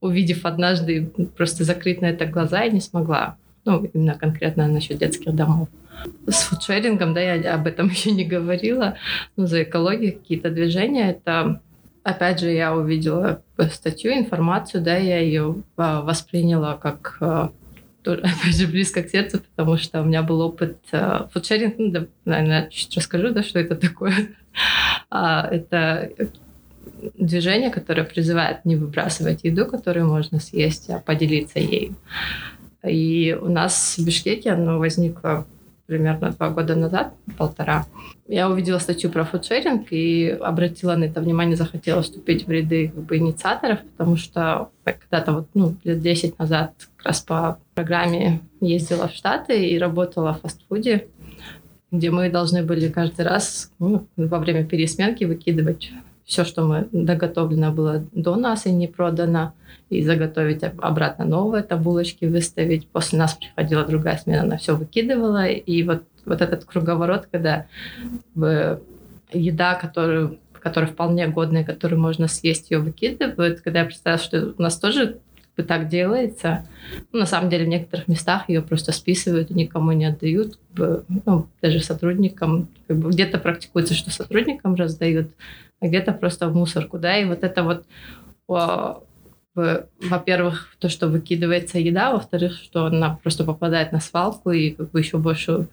увидев 0.00 0.46
однажды, 0.46 1.12
просто 1.36 1.64
закрыть 1.64 2.00
на 2.00 2.06
это 2.06 2.24
глаза, 2.24 2.62
я 2.62 2.70
не 2.70 2.80
смогла 2.80 3.36
ну, 3.68 3.84
именно 3.92 4.14
конкретно 4.14 4.66
насчет 4.66 4.98
детских 4.98 5.34
домов. 5.34 5.68
С 6.26 6.44
фудшерингом, 6.44 7.12
да, 7.12 7.20
я 7.20 7.54
об 7.54 7.66
этом 7.66 7.88
еще 7.90 8.12
не 8.12 8.24
говорила, 8.24 8.96
но 9.36 9.46
за 9.46 9.62
экологию 9.62 10.14
какие-то 10.14 10.50
движения, 10.50 11.10
это 11.10 11.60
опять 12.02 12.40
же, 12.40 12.50
я 12.50 12.74
увидела 12.74 13.42
статью, 13.70 14.12
информацию, 14.12 14.82
да, 14.82 14.96
я 14.96 15.18
ее 15.18 15.56
а, 15.76 16.00
восприняла 16.00 16.76
как 16.76 17.18
а, 17.20 17.52
опять 18.04 18.56
же, 18.56 18.66
близко 18.66 19.02
к 19.02 19.10
сердцу, 19.10 19.40
потому 19.40 19.76
что 19.76 20.00
у 20.00 20.04
меня 20.04 20.22
был 20.22 20.40
опыт 20.40 20.78
а, 20.92 21.28
фудшеринг, 21.32 21.74
ну, 21.76 21.90
да, 21.90 22.06
наверное, 22.24 22.70
чуть 22.70 22.96
расскажу, 22.96 23.30
да, 23.30 23.42
что 23.42 23.58
это 23.58 23.76
такое. 23.76 24.14
Это 25.10 26.10
движение, 27.16 27.70
которое 27.70 28.04
призывает 28.04 28.64
не 28.64 28.76
выбрасывать 28.76 29.44
еду, 29.44 29.66
которую 29.66 30.06
можно 30.06 30.40
съесть, 30.40 30.90
а 30.90 30.98
поделиться 30.98 31.58
ею. 31.58 31.94
И 32.84 33.36
у 33.40 33.48
нас 33.48 33.96
в 33.98 34.04
Бишкеке 34.04 34.52
оно 34.52 34.78
возникло 34.78 35.46
примерно 35.88 36.30
два 36.30 36.50
года 36.50 36.76
назад, 36.76 37.14
полтора. 37.38 37.86
Я 38.28 38.50
увидела 38.50 38.78
статью 38.78 39.10
про 39.10 39.24
фудшеринг 39.24 39.86
и 39.90 40.28
обратила 40.28 40.94
на 40.96 41.04
это 41.04 41.22
внимание, 41.22 41.56
захотела 41.56 42.02
вступить 42.02 42.46
в 42.46 42.50
ряды 42.50 42.88
как 42.88 43.04
бы, 43.04 43.16
инициаторов, 43.16 43.78
потому 43.96 44.16
что 44.16 44.68
когда-то 44.84 45.32
вот, 45.32 45.48
ну, 45.54 45.74
лет 45.84 46.00
10 46.00 46.38
назад 46.38 46.74
как 46.96 47.06
раз 47.06 47.20
по 47.22 47.58
программе 47.74 48.40
ездила 48.60 49.08
в 49.08 49.12
Штаты 49.12 49.66
и 49.66 49.78
работала 49.78 50.34
в 50.34 50.42
фастфуде, 50.42 51.06
где 51.90 52.10
мы 52.10 52.28
должны 52.28 52.62
были 52.62 52.88
каждый 52.88 53.24
раз 53.24 53.72
ну, 53.78 54.06
во 54.16 54.38
время 54.38 54.66
пересменки 54.66 55.24
выкидывать 55.24 55.90
все, 56.28 56.44
что 56.44 56.62
мы 56.66 56.88
доготовлено 56.92 57.72
было 57.72 58.04
до 58.12 58.36
нас 58.36 58.66
и 58.66 58.70
не 58.70 58.86
продано, 58.86 59.54
и 59.88 60.02
заготовить 60.02 60.62
обратно 60.62 61.24
новые 61.24 61.62
это 61.62 61.78
булочки 61.78 62.26
выставить. 62.26 62.86
После 62.88 63.18
нас 63.18 63.34
приходила 63.34 63.82
другая 63.84 64.18
смена, 64.18 64.42
она 64.42 64.58
все 64.58 64.76
выкидывала. 64.76 65.46
И 65.46 65.82
вот, 65.84 66.02
вот 66.26 66.42
этот 66.42 66.66
круговорот, 66.66 67.28
когда 67.32 67.66
еда, 69.32 69.74
которую 69.74 70.38
которая 70.60 70.90
вполне 70.90 71.28
годная, 71.28 71.64
которую 71.64 72.00
можно 72.00 72.28
съесть, 72.28 72.70
ее 72.72 72.80
выкидывают. 72.80 73.60
Когда 73.60 73.80
я 73.80 73.84
представила, 73.86 74.20
что 74.20 74.54
у 74.58 74.60
нас 74.60 74.76
тоже 74.76 75.20
так 75.62 75.88
делается. 75.88 76.66
Ну, 77.12 77.20
на 77.20 77.26
самом 77.26 77.50
деле 77.50 77.64
в 77.64 77.68
некоторых 77.68 78.08
местах 78.08 78.48
ее 78.48 78.62
просто 78.62 78.92
списывают 78.92 79.50
и 79.50 79.54
никому 79.54 79.92
не 79.92 80.06
отдают, 80.06 80.56
как 80.56 80.76
бы, 80.76 81.04
ну, 81.24 81.46
даже 81.62 81.80
сотрудникам. 81.80 82.68
Как 82.86 82.96
бы, 82.98 83.10
где-то 83.10 83.38
практикуется, 83.38 83.94
что 83.94 84.10
сотрудникам 84.10 84.74
раздают, 84.74 85.30
а 85.80 85.88
где-то 85.88 86.12
просто 86.12 86.48
в 86.48 86.54
мусорку, 86.54 86.98
да, 86.98 87.16
и 87.18 87.24
вот 87.24 87.44
это 87.44 87.62
вот 87.62 87.84
во-первых, 89.54 90.68
то, 90.78 90.88
что 90.88 91.08
выкидывается 91.08 91.78
еда, 91.78 92.12
во-вторых, 92.12 92.54
что 92.54 92.86
она 92.86 93.18
просто 93.22 93.42
попадает 93.44 93.90
на 93.92 94.00
свалку 94.00 94.52
и 94.52 94.70
как 94.70 94.92
бы 94.92 95.00
еще 95.00 95.18
больше 95.18 95.66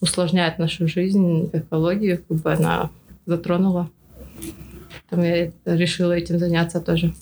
усложняет 0.00 0.58
нашу 0.58 0.86
жизнь, 0.86 1.50
экологию, 1.52 2.22
как 2.28 2.38
бы 2.38 2.52
она 2.52 2.90
затронула. 3.26 3.90
Там 5.10 5.22
я 5.22 5.50
решила 5.64 6.12
этим 6.12 6.38
заняться 6.38 6.80
тоже. 6.80 7.12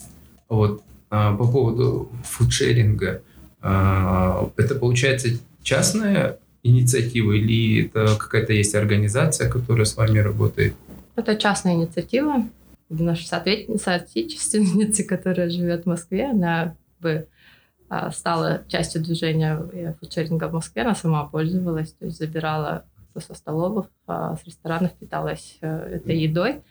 Вот 0.49 0.83
по 1.11 1.47
поводу 1.47 2.09
фудшеринга, 2.25 3.23
а, 3.63 4.51
это 4.57 4.75
получается 4.75 5.29
частная 5.63 6.39
инициатива 6.63 7.33
или 7.33 7.87
это 7.87 8.17
какая-то 8.17 8.53
есть 8.53 8.75
организация, 8.75 9.51
которая 9.51 9.85
с 9.85 9.97
вами 9.97 10.19
работает? 10.19 10.75
Это 11.17 11.37
частная 11.37 11.75
инициатива. 11.75 12.47
Наша 12.89 13.27
соотечественница, 13.27 15.05
которая 15.05 15.51
живет 15.51 15.85
в 15.85 15.87
Москве, 15.87 16.31
она 16.31 16.77
бы 17.01 17.29
а, 17.89 18.11
стала 18.11 18.63
частью 18.69 19.03
движения 19.03 19.95
фудшеринга 20.01 20.49
в 20.49 20.55
Москве, 20.55 20.83
она 20.83 20.95
сама 20.95 21.25
пользовалась, 21.25 21.93
то 21.93 22.07
есть 22.07 22.19
забирала 22.19 22.85
со 23.19 23.35
столовых, 23.35 23.87
а, 24.07 24.37
с 24.37 24.47
ресторанов 24.47 24.93
питалась 24.93 25.59
э, 25.61 25.97
этой 25.97 26.17
едой. 26.17 26.63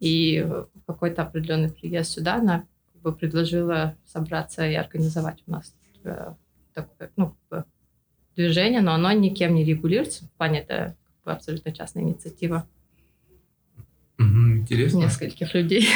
И 0.00 0.46
какой-то 0.86 1.22
определенный 1.22 1.70
приезд 1.70 2.10
сюда 2.10 2.34
она 2.34 2.64
бы 3.04 3.12
предложила 3.12 3.96
собраться 4.04 4.66
и 4.66 4.74
организовать 4.74 5.42
у 5.46 5.52
нас 5.52 5.74
э, 6.02 6.32
такое 6.72 7.10
ну, 7.16 7.36
движение, 8.34 8.80
но 8.80 8.94
оно 8.94 9.12
никем 9.12 9.54
не 9.54 9.64
регулируется. 9.64 10.24
В 10.24 10.30
плане 10.32 10.60
это 10.60 10.96
как 11.16 11.24
бы 11.24 11.32
абсолютно 11.32 11.72
частная 11.72 12.02
инициатива. 12.02 12.66
Интересно. 14.18 14.98
Нескольких 14.98 15.54
людей. 15.54 15.86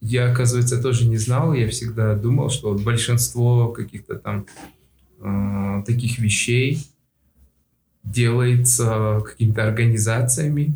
Я, 0.00 0.30
оказывается, 0.30 0.82
тоже 0.82 1.06
не 1.06 1.16
знал. 1.16 1.54
Я 1.54 1.68
всегда 1.68 2.14
думал, 2.14 2.50
что 2.50 2.74
большинство 2.74 3.68
каких-то 3.72 4.16
там 4.16 4.46
э, 5.20 5.82
таких 5.86 6.18
вещей 6.18 6.78
делается 8.02 9.22
какими-то 9.24 9.64
организациями, 9.66 10.74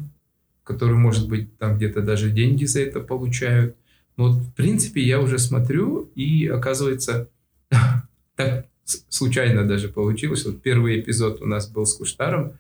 которые, 0.65 0.97
может 0.97 1.29
быть, 1.29 1.57
там 1.59 1.77
где-то 1.77 2.01
даже 2.01 2.31
деньги 2.31 2.65
за 2.65 2.81
это 2.81 3.01
получают. 3.01 3.77
Но 4.19 4.33
вот, 4.33 4.43
в 4.43 4.53
принципе, 4.53 5.01
я 5.01 5.21
уже 5.21 5.39
смотрю, 5.39 6.11
и 6.17 6.49
оказывается, 6.49 7.31
так 8.37 8.67
случайно 8.85 9.65
даже 9.65 9.89
получилось. 9.89 10.45
Вот 10.45 10.61
первый 10.61 11.01
эпизод 11.01 11.41
у 11.41 11.47
нас 11.47 11.71
был 11.71 11.87
с 11.87 11.95
Куштаром, 11.95 12.55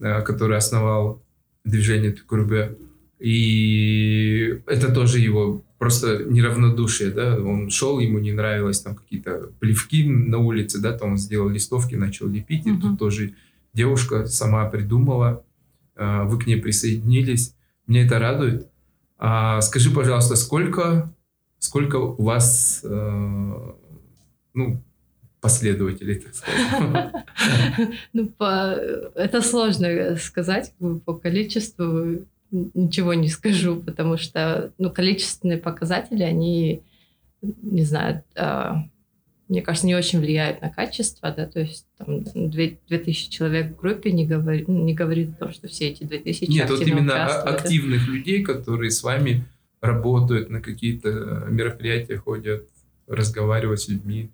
э, 0.00 0.22
который 0.22 0.56
основал 0.56 1.22
движение 1.62 2.10
Тукурбе. 2.10 2.78
И 3.20 4.60
это 4.66 4.92
тоже 4.92 5.18
его 5.18 5.62
просто 5.78 6.24
неравнодушие, 6.24 7.10
да, 7.10 7.38
он 7.38 7.68
шел, 7.68 7.98
ему 7.98 8.18
не 8.18 8.32
нравилось 8.32 8.80
там 8.80 8.94
какие-то 8.96 9.50
плевки 9.60 10.08
на 10.08 10.38
улице, 10.38 10.80
да, 10.80 10.96
там 10.96 11.12
он 11.12 11.18
сделал 11.18 11.50
листовки, 11.50 11.94
начал 11.94 12.28
лепить, 12.28 12.66
mm-hmm. 12.66 12.78
и 12.78 12.80
тут 12.80 12.98
тоже 12.98 13.34
девушка 13.74 14.26
сама 14.26 14.66
придумала, 14.70 15.44
э, 15.96 16.22
вы 16.24 16.38
к 16.38 16.46
ней 16.46 16.56
присоединились, 16.56 17.54
мне 17.86 18.06
это 18.06 18.18
радует. 18.18 18.68
А, 19.26 19.62
скажи, 19.62 19.90
пожалуйста, 19.90 20.36
сколько, 20.36 21.10
сколько 21.58 21.96
у 21.96 22.22
вас, 22.22 22.82
э, 22.84 23.72
ну, 24.52 24.82
последователей, 25.40 26.16
так 26.16 26.34
сказать? 26.34 27.12
Ну, 28.12 28.30
это 29.14 29.40
сложно 29.40 30.16
сказать 30.16 30.74
по 31.06 31.14
количеству. 31.14 32.26
Ничего 32.50 33.14
не 33.14 33.28
скажу, 33.28 33.76
потому 33.76 34.18
что 34.18 34.74
ну, 34.76 34.90
количественные 34.90 35.56
показатели, 35.56 36.22
они, 36.22 36.82
не 37.40 37.84
знаю, 37.84 38.22
а, 38.36 38.84
мне 39.54 39.62
кажется, 39.62 39.86
не 39.86 39.94
очень 39.94 40.18
влияют 40.18 40.60
на 40.60 40.68
качество, 40.68 41.30
да, 41.30 41.46
то 41.46 41.60
есть 41.60 41.86
там 41.96 42.24
2000 42.24 43.30
человек 43.30 43.72
в 43.72 43.76
группе 43.80 44.10
не 44.10 44.26
говорит, 44.26 44.66
не 44.66 44.94
говорит 44.94 45.30
о 45.30 45.44
том, 45.44 45.52
что 45.52 45.68
все 45.68 45.90
эти 45.90 46.02
2000 46.02 46.50
Нет, 46.50 46.68
вот 46.68 46.80
именно 46.80 47.24
активных 47.24 48.08
людей, 48.08 48.42
которые 48.42 48.90
с 48.90 49.04
вами 49.04 49.44
работают, 49.80 50.50
на 50.50 50.60
какие-то 50.60 51.46
мероприятия 51.48 52.16
ходят, 52.16 52.68
разговаривают 53.06 53.80
с 53.80 53.88
людьми. 53.88 54.30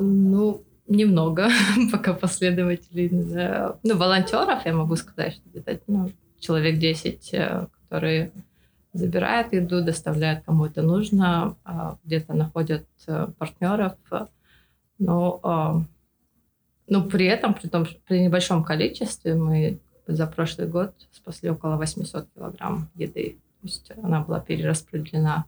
Ну, 0.00 0.64
немного 0.88 1.48
пока 1.92 2.12
последователей. 2.12 3.08
Да. 3.12 3.78
Ну, 3.84 3.96
волонтеров 3.96 4.66
я 4.66 4.74
могу 4.74 4.96
сказать, 4.96 5.34
что 5.34 5.42
где-то 5.50 5.80
ну, 5.86 6.10
человек 6.40 6.78
10, 6.78 7.34
э, 7.34 7.66
которые 7.88 8.32
забирают 8.96 9.52
еду, 9.52 9.84
доставляют 9.84 10.44
кому 10.44 10.66
это 10.66 10.82
нужно, 10.82 11.56
а 11.64 11.96
где-то 12.04 12.34
находят 12.34 12.86
э, 13.06 13.28
партнеров. 13.38 13.92
Но 14.98 15.40
а, 15.42 15.82
ну, 16.88 17.04
при 17.04 17.26
этом, 17.26 17.54
при 17.54 17.68
том, 17.68 17.86
при 18.06 18.20
небольшом 18.20 18.64
количестве 18.64 19.34
мы 19.34 19.78
за 20.06 20.26
прошлый 20.26 20.68
год 20.68 20.94
спасли 21.12 21.50
около 21.50 21.76
800 21.76 22.28
килограмм 22.34 22.88
еды. 22.94 23.38
То 23.60 23.66
есть 23.66 23.92
она 24.02 24.20
была 24.20 24.40
перераспределена 24.40 25.46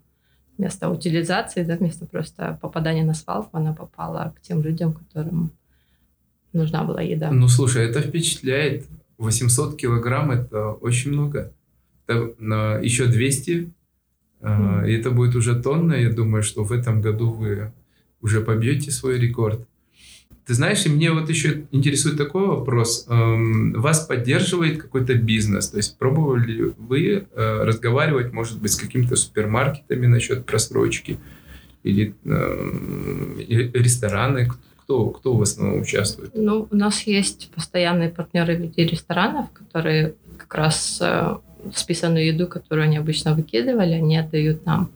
вместо 0.57 0.91
утилизации, 0.91 1.63
да, 1.63 1.77
вместо 1.77 2.07
просто 2.07 2.59
попадания 2.61 3.05
на 3.05 3.15
свалку, 3.15 3.57
она 3.57 3.73
попала 3.73 4.35
к 4.37 4.41
тем 4.41 4.63
людям, 4.63 4.93
которым 4.93 5.53
нужна 6.53 6.83
была 6.83 7.01
еда. 7.01 7.31
Ну, 7.31 7.49
слушай, 7.49 7.89
это 7.89 8.03
впечатляет. 8.03 8.87
800 9.19 9.77
килограмм– 9.77 10.31
это 10.33 10.71
очень 10.73 11.13
много. 11.13 11.53
Это, 12.09 12.81
еще 12.83 13.07
200, 13.07 13.73
mm. 14.41 14.89
и 14.89 14.93
это 14.93 15.11
будет 15.11 15.37
уже 15.37 15.61
тонна. 15.61 15.93
Я 15.93 16.11
думаю, 16.11 16.43
что 16.43 16.65
в 16.65 16.73
этом 16.73 17.01
году 17.01 17.31
вы 17.31 17.73
уже 18.21 18.41
побьете 18.41 18.91
свой 18.91 19.19
рекорд. 19.19 19.69
Ты 20.49 20.55
знаешь, 20.55 20.87
и 20.87 20.89
мне 20.89 21.13
вот 21.13 21.29
еще 21.29 21.65
интересует 21.73 22.17
такой 22.17 22.47
вопрос. 22.47 23.05
Эм, 23.11 23.75
вас 23.75 24.07
поддерживает 24.07 24.81
какой-то 24.81 25.15
бизнес? 25.15 25.69
То 25.69 25.77
есть 25.77 25.99
пробовали 25.99 26.73
вы 26.79 27.27
э, 27.31 27.65
разговаривать, 27.65 28.33
может 28.33 28.59
быть, 28.59 28.73
с 28.73 28.77
какими-то 28.77 29.17
супермаркетами 29.17 30.07
насчет 30.07 30.47
просрочки? 30.47 31.19
Или 31.83 32.15
э, 32.25 33.71
рестораны? 33.75 34.49
Кто, 34.85 35.11
кто 35.11 35.37
в 35.37 35.43
основном 35.43 35.83
участвует? 35.83 36.31
Ну, 36.35 36.67
у 36.71 36.75
нас 36.75 37.03
есть 37.03 37.51
постоянные 37.55 38.09
партнеры 38.09 38.57
в 38.57 38.61
виде 38.61 38.87
ресторанов, 38.87 39.51
которые 39.53 40.15
как 40.39 40.55
раз 40.55 40.99
э, 41.03 41.37
списанную 41.75 42.27
еду, 42.27 42.47
которую 42.47 42.85
они 42.85 42.97
обычно 42.97 43.35
выкидывали, 43.35 43.93
они 43.95 44.17
отдают 44.17 44.65
нам. 44.67 44.91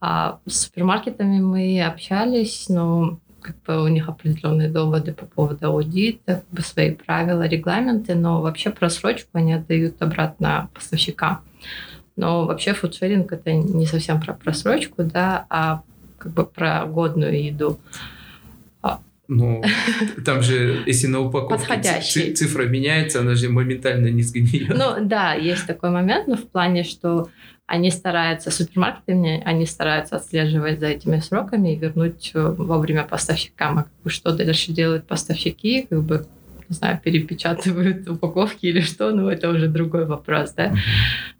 А 0.00 0.40
с 0.46 0.62
супермаркетами 0.62 1.40
мы 1.40 1.82
общались, 1.82 2.68
но 2.68 3.18
как 3.40 3.56
бы 3.66 3.82
у 3.82 3.88
них 3.88 4.08
определенные 4.08 4.68
доводы 4.68 5.12
по 5.12 5.26
поводу 5.26 5.66
аудита, 5.66 6.36
как 6.36 6.50
бы 6.50 6.62
свои 6.62 6.92
правила, 6.92 7.46
регламенты, 7.46 8.14
но 8.14 8.40
вообще 8.40 8.70
просрочку 8.70 9.30
они 9.34 9.52
отдают 9.52 10.00
обратно 10.00 10.68
поставщикам. 10.74 11.40
Но 12.16 12.46
вообще 12.46 12.72
фудшеринг 12.74 13.32
это 13.32 13.52
не 13.52 13.86
совсем 13.86 14.20
про 14.20 14.34
просрочку, 14.34 15.02
да, 15.02 15.46
а 15.50 15.82
как 16.18 16.32
бы 16.32 16.44
про 16.44 16.84
годную 16.86 17.42
еду. 17.42 17.80
Ну, 19.36 19.62
там 20.24 20.42
же, 20.42 20.82
если 20.86 21.06
на 21.06 21.20
упаковке 21.20 22.34
цифра 22.34 22.64
меняется, 22.64 23.20
она 23.20 23.34
же 23.34 23.48
моментально 23.48 24.08
не 24.08 24.22
сгниет. 24.22 24.68
Ну, 24.68 24.96
да, 25.00 25.34
есть 25.34 25.66
такой 25.66 25.90
момент, 25.90 26.28
но 26.28 26.36
в 26.36 26.48
плане, 26.48 26.84
что 26.84 27.28
они 27.66 27.90
стараются, 27.90 28.50
супермаркеты, 28.50 29.42
они 29.44 29.66
стараются 29.66 30.16
отслеживать 30.16 30.80
за 30.80 30.88
этими 30.88 31.20
сроками 31.20 31.72
и 31.72 31.76
вернуть 31.76 32.32
э, 32.34 32.40
вовремя 32.40 33.04
поставщикам. 33.04 33.78
А 33.78 33.82
как 33.84 33.92
бы, 34.04 34.10
что 34.10 34.32
дальше 34.32 34.72
делают 34.72 35.06
поставщики, 35.06 35.86
как 35.88 36.02
бы, 36.02 36.26
не 36.68 36.74
знаю, 36.74 37.00
перепечатывают 37.02 38.08
упаковки 38.08 38.66
или 38.66 38.80
что, 38.80 39.10
ну, 39.12 39.28
это 39.28 39.48
уже 39.48 39.68
другой 39.68 40.04
вопрос, 40.04 40.52
да. 40.52 40.74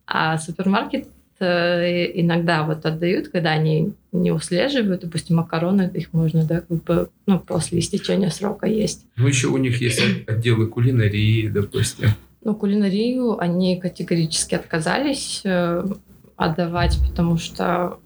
А 0.07 0.39
супермаркет 0.39 1.09
иногда 1.41 2.62
вот 2.65 2.87
отдают, 2.87 3.29
когда 3.29 3.51
они 3.51 3.93
не 4.12 4.31
услеживают, 4.31 5.01
допустим, 5.01 5.37
макароны, 5.37 5.91
их 5.95 6.12
можно, 6.12 6.45
да, 6.45 6.61
как 6.61 6.85
бы, 6.85 7.11
ну, 7.27 7.39
после 7.39 7.79
истечения 7.79 8.31
срока 8.31 8.67
есть. 8.67 9.05
Ну, 9.17 9.27
еще 9.27 9.49
у 9.49 9.57
них 9.57 9.81
есть 9.81 10.01
отделы 10.27 10.67
кулинарии, 10.67 11.49
допустим. 11.49 12.11
Ну, 12.45 12.55
кулинарию 12.55 13.39
они 13.41 13.79
категорически 13.81 14.55
отказались 14.55 15.43
э, 15.45 15.85
отдавать, 16.37 16.99
потому 17.09 17.39
что 17.39 17.99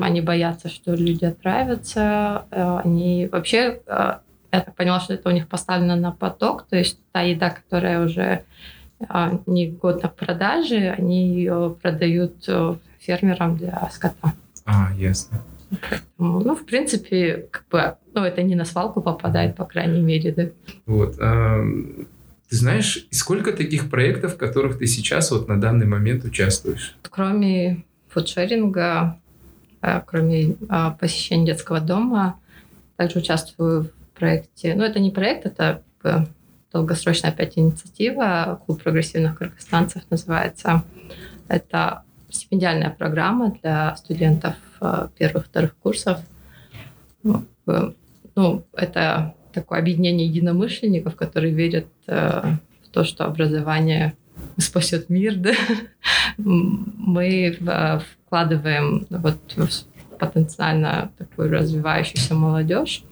они 0.00 0.20
боятся, 0.20 0.68
что 0.68 0.94
люди 0.94 1.24
отравятся. 1.24 2.44
Э, 2.50 2.80
они 2.84 3.28
вообще, 3.30 3.80
э, 3.86 4.14
я 4.52 4.60
так 4.60 4.74
поняла, 4.74 5.00
что 5.00 5.14
это 5.14 5.28
у 5.28 5.32
них 5.32 5.48
поставлено 5.48 5.96
на 5.96 6.12
поток, 6.12 6.66
то 6.68 6.76
есть 6.76 6.98
та 7.12 7.22
еда, 7.22 7.50
которая 7.50 8.04
уже 8.04 8.22
э, 8.22 8.42
не 9.46 9.70
годна 9.70 10.08
к 10.08 10.16
продаже, 10.16 10.94
они 10.96 11.34
ее 11.34 11.76
продают 11.80 12.48
фермерам 12.98 13.56
для 13.56 13.88
скота. 13.92 14.32
А, 14.64 14.92
ясно. 14.96 15.42
Поэтому, 15.88 16.40
ну, 16.40 16.54
в 16.54 16.64
принципе, 16.66 17.48
как 17.50 17.66
бы, 17.70 17.96
ну, 18.14 18.22
это 18.22 18.42
не 18.42 18.54
на 18.54 18.64
свалку 18.64 19.00
попадает, 19.00 19.56
по 19.56 19.64
крайней 19.64 20.00
мере, 20.00 20.32
да. 20.32 20.48
Вот. 20.86 21.16
А, 21.20 21.62
ты 22.48 22.56
знаешь, 22.56 23.06
сколько 23.10 23.52
таких 23.52 23.88
проектов, 23.88 24.34
в 24.34 24.36
которых 24.36 24.78
ты 24.78 24.86
сейчас 24.86 25.30
вот 25.30 25.48
на 25.48 25.60
данный 25.60 25.86
момент 25.86 26.24
участвуешь? 26.24 26.96
Кроме 27.02 27.84
фудшеринга, 28.08 29.18
э, 29.80 30.00
кроме 30.06 30.56
а, 30.68 30.90
посещения 30.90 31.46
детского 31.46 31.80
дома, 31.80 32.38
также 32.96 33.20
участвую 33.20 33.84
в 33.84 34.18
проекте. 34.18 34.74
Ну, 34.74 34.84
это 34.84 35.00
не 35.00 35.10
проект, 35.10 35.46
это 35.46 35.82
долгосрочная 36.72 37.30
опять 37.30 37.58
инициатива. 37.58 38.60
Клуб 38.66 38.82
прогрессивных 38.82 39.38
кыргызстанцев 39.38 40.02
называется. 40.10 40.84
Это 41.48 42.02
стипендиальная 42.30 42.90
программа 42.90 43.52
для 43.62 43.94
студентов 43.96 44.54
э, 44.80 45.08
первых-вторых 45.18 45.76
курсов. 45.76 46.18
Ну, 47.22 47.44
ну 48.34 48.64
это 48.72 49.34
такое 49.52 49.78
объединение 49.78 50.26
единомышленников, 50.26 51.14
которые 51.14 51.52
верят 51.52 51.86
э, 52.06 52.42
в 52.84 52.88
то, 52.90 53.04
что 53.04 53.24
образование 53.24 54.14
спасет 54.58 55.08
мир, 55.08 55.36
да? 55.36 55.52
мы 56.38 57.56
э, 57.60 58.00
вкладываем 58.26 59.06
вот 59.10 59.38
в 59.56 60.18
потенциально 60.18 61.10
такую 61.18 61.50
развивающуюся 61.50 62.34
молодежь. 62.34 63.04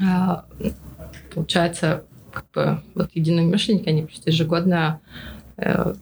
Э, 0.00 0.42
получается, 1.34 2.04
как 2.32 2.46
бы 2.54 2.82
вот 2.94 3.10
единомышленники, 3.14 3.88
они 3.88 4.02
просто 4.02 4.30
ежегодно 4.30 5.00
э, 5.56 5.94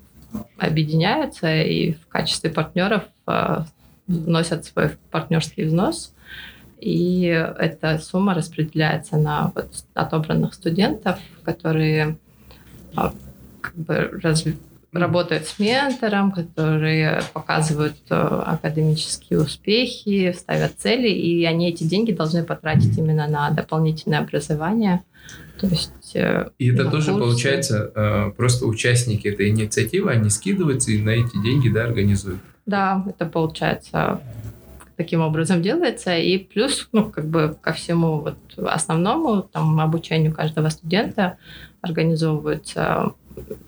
объединяются 0.59 1.63
и 1.63 1.93
в 1.93 2.07
качестве 2.09 2.51
партнеров 2.51 3.05
э, 3.27 3.65
вносят 4.07 4.65
свой 4.65 4.91
партнерский 5.11 5.65
взнос. 5.65 6.15
И 6.81 7.25
эта 7.25 7.99
сумма 7.99 8.35
распределяется 8.35 9.17
на 9.17 9.53
вот 9.55 9.85
отобранных 9.95 10.55
студентов, 10.55 11.19
которые 11.43 12.17
а, 12.95 13.13
как 13.61 13.75
бы 13.75 14.21
разв... 14.23 14.49
работают 14.93 15.47
с 15.47 15.59
ментором, 15.59 16.33
которые 16.33 17.23
показывают 17.33 17.97
э, 18.09 18.15
академические 18.15 19.41
успехи, 19.41 20.35
ставят 20.37 20.73
цели, 20.79 21.09
и 21.09 21.45
они 21.45 21.69
эти 21.69 21.85
деньги 21.85 22.13
должны 22.13 22.43
потратить 22.45 22.97
именно 22.97 23.29
на 23.29 23.51
дополнительное 23.51 24.21
образование. 24.21 25.03
То 25.61 25.67
есть, 25.67 26.17
э, 26.17 26.49
и 26.59 26.71
это 26.73 26.91
тоже 26.91 27.13
курсы. 27.13 27.21
получается 27.21 27.93
э, 27.95 28.31
просто 28.37 28.67
участники 28.67 29.29
этой 29.29 29.49
инициативы, 29.49 30.11
они 30.11 30.31
скидываются 30.31 30.91
и 30.91 31.03
на 31.03 31.11
эти 31.11 31.43
деньги 31.43 31.69
да, 31.69 31.85
организуют. 31.85 32.41
Да, 32.65 33.05
это 33.07 33.27
получается 33.27 34.21
таким 34.97 35.21
образом 35.21 35.63
делается. 35.63 36.17
И 36.17 36.39
плюс, 36.39 36.89
ну, 36.93 37.11
как 37.11 37.27
бы 37.27 37.57
ко 37.61 37.73
всему 37.73 38.21
вот 38.21 38.37
основному, 38.57 39.43
там, 39.43 39.79
обучению 39.81 40.35
каждого 40.35 40.69
студента 40.71 41.39
организовываются 41.81 43.15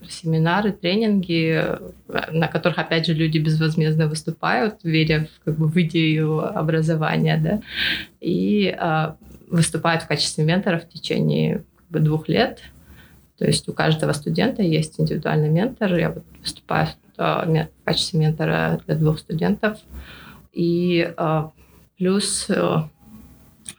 семинары, 0.08 0.72
тренинги, 0.72 1.64
на 2.30 2.48
которых, 2.48 2.78
опять 2.78 3.06
же, 3.06 3.14
люди 3.14 3.38
безвозмездно 3.38 4.06
выступают, 4.06 4.80
веря 4.82 5.26
в, 5.26 5.44
как 5.44 5.58
бы, 5.58 5.68
в 5.68 5.76
идею 5.82 6.40
образования, 6.40 7.38
да, 7.42 7.60
и 8.20 8.76
э, 8.78 9.12
выступают 9.48 10.02
в 10.02 10.08
качестве 10.08 10.44
менторов 10.44 10.84
в 10.84 10.88
течение 10.88 11.64
как 11.76 11.88
бы, 11.88 12.00
двух 12.00 12.28
лет. 12.28 12.60
То 13.38 13.46
есть 13.46 13.68
у 13.68 13.72
каждого 13.72 14.12
студента 14.12 14.62
есть 14.62 15.00
индивидуальный 15.00 15.48
ментор. 15.48 15.94
Я 15.96 16.10
вот 16.10 16.24
выступаю 16.40 16.88
в 17.16 17.68
качестве 17.84 18.20
ментора 18.20 18.80
для 18.86 18.96
двух 18.96 19.18
студентов. 19.18 19.78
И 20.52 21.12
а, 21.16 21.50
плюс 21.96 22.48
а, 22.50 22.90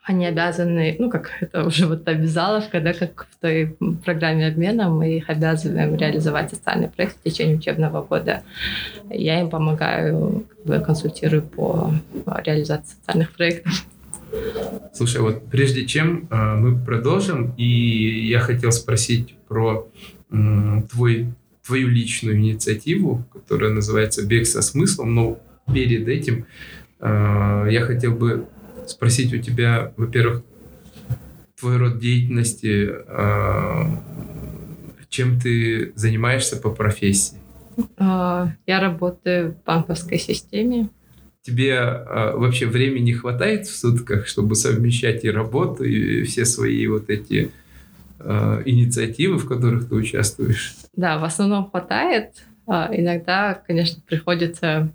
они 0.03 0.25
обязаны, 0.25 0.95
ну, 0.99 1.09
как 1.09 1.31
это 1.41 1.65
уже 1.65 1.87
вот 1.87 2.07
обязаловка, 2.07 2.81
да, 2.81 2.93
как 2.93 3.27
в 3.31 3.41
той 3.41 3.75
программе 4.03 4.47
обмена, 4.47 4.89
мы 4.89 5.17
их 5.17 5.29
обязываем 5.29 5.95
реализовать 5.95 6.49
социальный 6.49 6.89
проект 6.89 7.17
в 7.17 7.23
течение 7.23 7.57
учебного 7.57 8.01
года. 8.03 8.43
Я 9.09 9.39
им 9.41 9.49
помогаю, 9.49 10.45
как 10.49 10.65
бы 10.65 10.79
консультирую 10.85 11.43
по 11.43 11.93
реализации 12.43 12.95
социальных 12.95 13.31
проектов. 13.31 13.85
Слушай, 14.93 15.21
вот 15.21 15.49
прежде 15.49 15.85
чем 15.85 16.27
э, 16.29 16.55
мы 16.55 16.77
продолжим, 16.77 17.53
и 17.57 18.27
я 18.27 18.39
хотел 18.39 18.71
спросить 18.71 19.35
про 19.47 19.89
э, 20.31 20.81
твой, 20.91 21.27
твою 21.65 21.87
личную 21.89 22.37
инициативу, 22.37 23.23
которая 23.33 23.71
называется 23.71 24.25
«Бег 24.25 24.47
со 24.47 24.61
смыслом», 24.61 25.15
но 25.15 25.39
перед 25.73 26.07
этим 26.07 26.45
э, 26.99 27.67
я 27.71 27.81
хотел 27.81 28.13
бы 28.13 28.47
спросить 28.91 29.33
у 29.33 29.37
тебя, 29.37 29.93
во-первых, 29.97 30.43
твой 31.59 31.77
род 31.77 31.99
деятельности, 31.99 32.89
э, 32.89 33.83
чем 35.09 35.39
ты 35.39 35.91
занимаешься 35.95 36.57
по 36.57 36.69
профессии? 36.69 37.37
А, 37.97 38.53
я 38.65 38.79
работаю 38.79 39.53
в 39.53 39.63
банковской 39.63 40.17
системе. 40.17 40.89
Тебе 41.41 41.71
э, 41.71 42.35
вообще 42.35 42.67
времени 42.67 43.11
хватает 43.11 43.67
в 43.67 43.75
сутках, 43.75 44.27
чтобы 44.27 44.55
совмещать 44.55 45.23
и 45.25 45.31
работу, 45.31 45.83
и 45.83 46.23
все 46.23 46.45
свои 46.45 46.87
вот 46.87 47.09
эти 47.09 47.51
инициативы, 48.65 49.39
в 49.39 49.47
которых 49.47 49.89
ты 49.89 49.95
участвуешь? 49.95 50.75
Да, 50.95 51.17
в 51.17 51.23
основном 51.23 51.71
хватает. 51.71 52.35
А, 52.67 52.89
иногда, 52.93 53.55
конечно, 53.55 54.01
приходится 54.05 54.93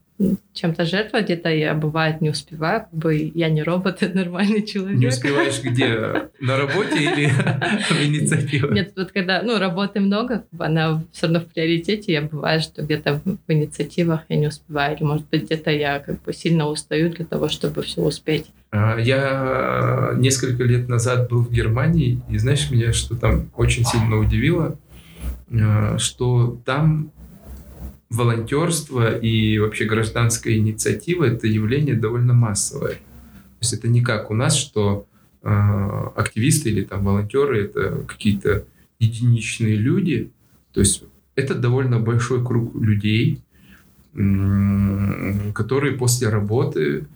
чем-то 0.54 0.84
жертвовать, 0.84 1.26
где-то 1.26 1.50
я, 1.50 1.74
бывает, 1.74 2.20
не 2.20 2.30
успеваю, 2.30 2.82
как 2.82 2.94
бы 2.94 3.30
я 3.34 3.48
не 3.48 3.62
робот, 3.62 3.98
это 4.02 4.16
нормальный 4.16 4.62
человек. 4.62 4.98
Не 4.98 5.08
успеваешь 5.08 5.62
где? 5.62 6.28
На 6.40 6.56
работе 6.56 6.96
или 6.96 7.28
в 7.90 8.04
инициативе? 8.04 8.68
Нет, 8.70 8.92
вот 8.96 9.12
когда, 9.12 9.42
ну, 9.42 9.58
работы 9.58 10.00
много, 10.00 10.44
она 10.58 11.02
все 11.12 11.26
равно 11.26 11.40
в 11.40 11.46
приоритете, 11.46 12.12
я 12.12 12.22
бывает, 12.22 12.62
что 12.62 12.82
где-то 12.82 13.20
в 13.24 13.52
инициативах 13.52 14.22
я 14.28 14.36
не 14.36 14.46
успеваю, 14.46 14.96
или, 14.96 15.04
может 15.04 15.28
быть, 15.28 15.44
где-то 15.44 15.70
я 15.70 15.98
как 15.98 16.22
бы 16.22 16.32
сильно 16.32 16.66
устаю 16.66 17.10
для 17.10 17.24
того, 17.24 17.48
чтобы 17.48 17.82
все 17.82 18.00
успеть. 18.00 18.46
А, 18.70 18.98
я 18.98 20.12
несколько 20.16 20.64
лет 20.64 20.88
назад 20.88 21.28
был 21.28 21.42
в 21.42 21.52
Германии, 21.52 22.20
и 22.30 22.38
знаешь, 22.38 22.70
меня 22.70 22.92
что 22.92 23.16
там 23.16 23.50
очень 23.54 23.84
сильно 23.84 24.16
удивило, 24.16 24.78
а, 25.52 25.98
что 25.98 26.58
там 26.64 27.12
волонтерство 28.10 29.16
и 29.16 29.58
вообще 29.58 29.84
гражданская 29.84 30.56
инициатива 30.56 31.24
это 31.24 31.46
явление 31.46 31.94
довольно 31.94 32.34
массовое. 32.34 32.94
То 32.94 33.62
есть 33.62 33.72
это 33.72 33.88
не 33.88 34.02
как 34.02 34.30
у 34.30 34.34
нас, 34.34 34.56
что 34.56 35.06
э, 35.42 35.48
активисты 35.48 36.70
или 36.70 36.82
там 36.82 37.04
волонтеры 37.04 37.64
это 37.64 38.04
какие-то 38.06 38.64
единичные 38.98 39.76
люди. 39.76 40.30
То 40.72 40.80
есть 40.80 41.02
это 41.34 41.54
довольно 41.54 42.00
большой 42.00 42.44
круг 42.44 42.74
людей, 42.74 43.42
которые 44.12 45.92
после 45.98 46.28
работы 46.28 47.06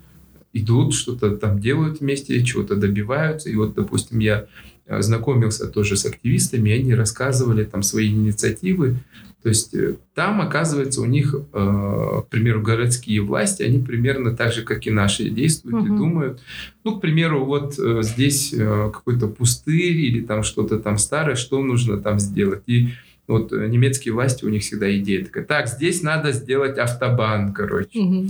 идут, 0.53 0.95
что-то 0.95 1.37
там 1.37 1.59
делают 1.59 2.01
вместе, 2.01 2.43
чего-то 2.45 2.77
добиваются. 2.77 3.49
И 3.49 3.57
вот, 3.57 3.75
допустим, 3.75 4.19
я 4.19 4.47
э, 4.87 5.01
знакомился 5.01 5.67
тоже 5.67 5.97
с 5.97 6.05
активистами, 6.05 6.73
они 6.73 6.95
рассказывали 6.95 7.65
там 7.65 7.83
свои 7.83 8.11
инициативы, 8.11 8.99
то 9.43 9.49
есть 9.49 9.75
э, 9.75 9.97
там, 10.15 10.43
оказывается, 10.43 11.01
у 11.01 11.07
них, 11.07 11.35
э, 11.35 11.39
к 11.53 12.27
примеру, 12.29 12.61
городские 12.61 13.23
власти, 13.23 13.63
они 13.63 13.79
примерно 13.79 14.37
так 14.37 14.53
же, 14.53 14.63
как 14.63 14.87
и 14.87 14.91
наши, 14.91 15.31
действуют 15.31 15.87
угу. 15.87 15.95
и 15.95 15.97
думают. 15.97 16.41
Ну, 16.85 16.97
к 16.97 17.01
примеру, 17.01 17.47
вот 17.47 17.79
э, 17.79 18.03
здесь 18.03 18.55
какой-то 18.55 19.29
пустырь 19.29 19.97
или 19.97 20.21
там 20.21 20.43
что-то 20.43 20.79
там 20.79 20.99
старое, 20.99 21.37
что 21.37 21.63
нужно 21.63 21.97
там 21.97 22.19
сделать. 22.19 22.63
И 22.67 22.89
вот 23.27 23.53
немецкие 23.53 24.13
власти, 24.13 24.45
у 24.45 24.51
них 24.51 24.63
всегда 24.63 24.95
идея 24.99 25.25
такая, 25.25 25.45
так, 25.45 25.69
здесь 25.69 26.03
надо 26.03 26.33
сделать 26.33 26.77
автобан, 26.79 27.55
короче. 27.55 27.99
Угу. 27.99 28.29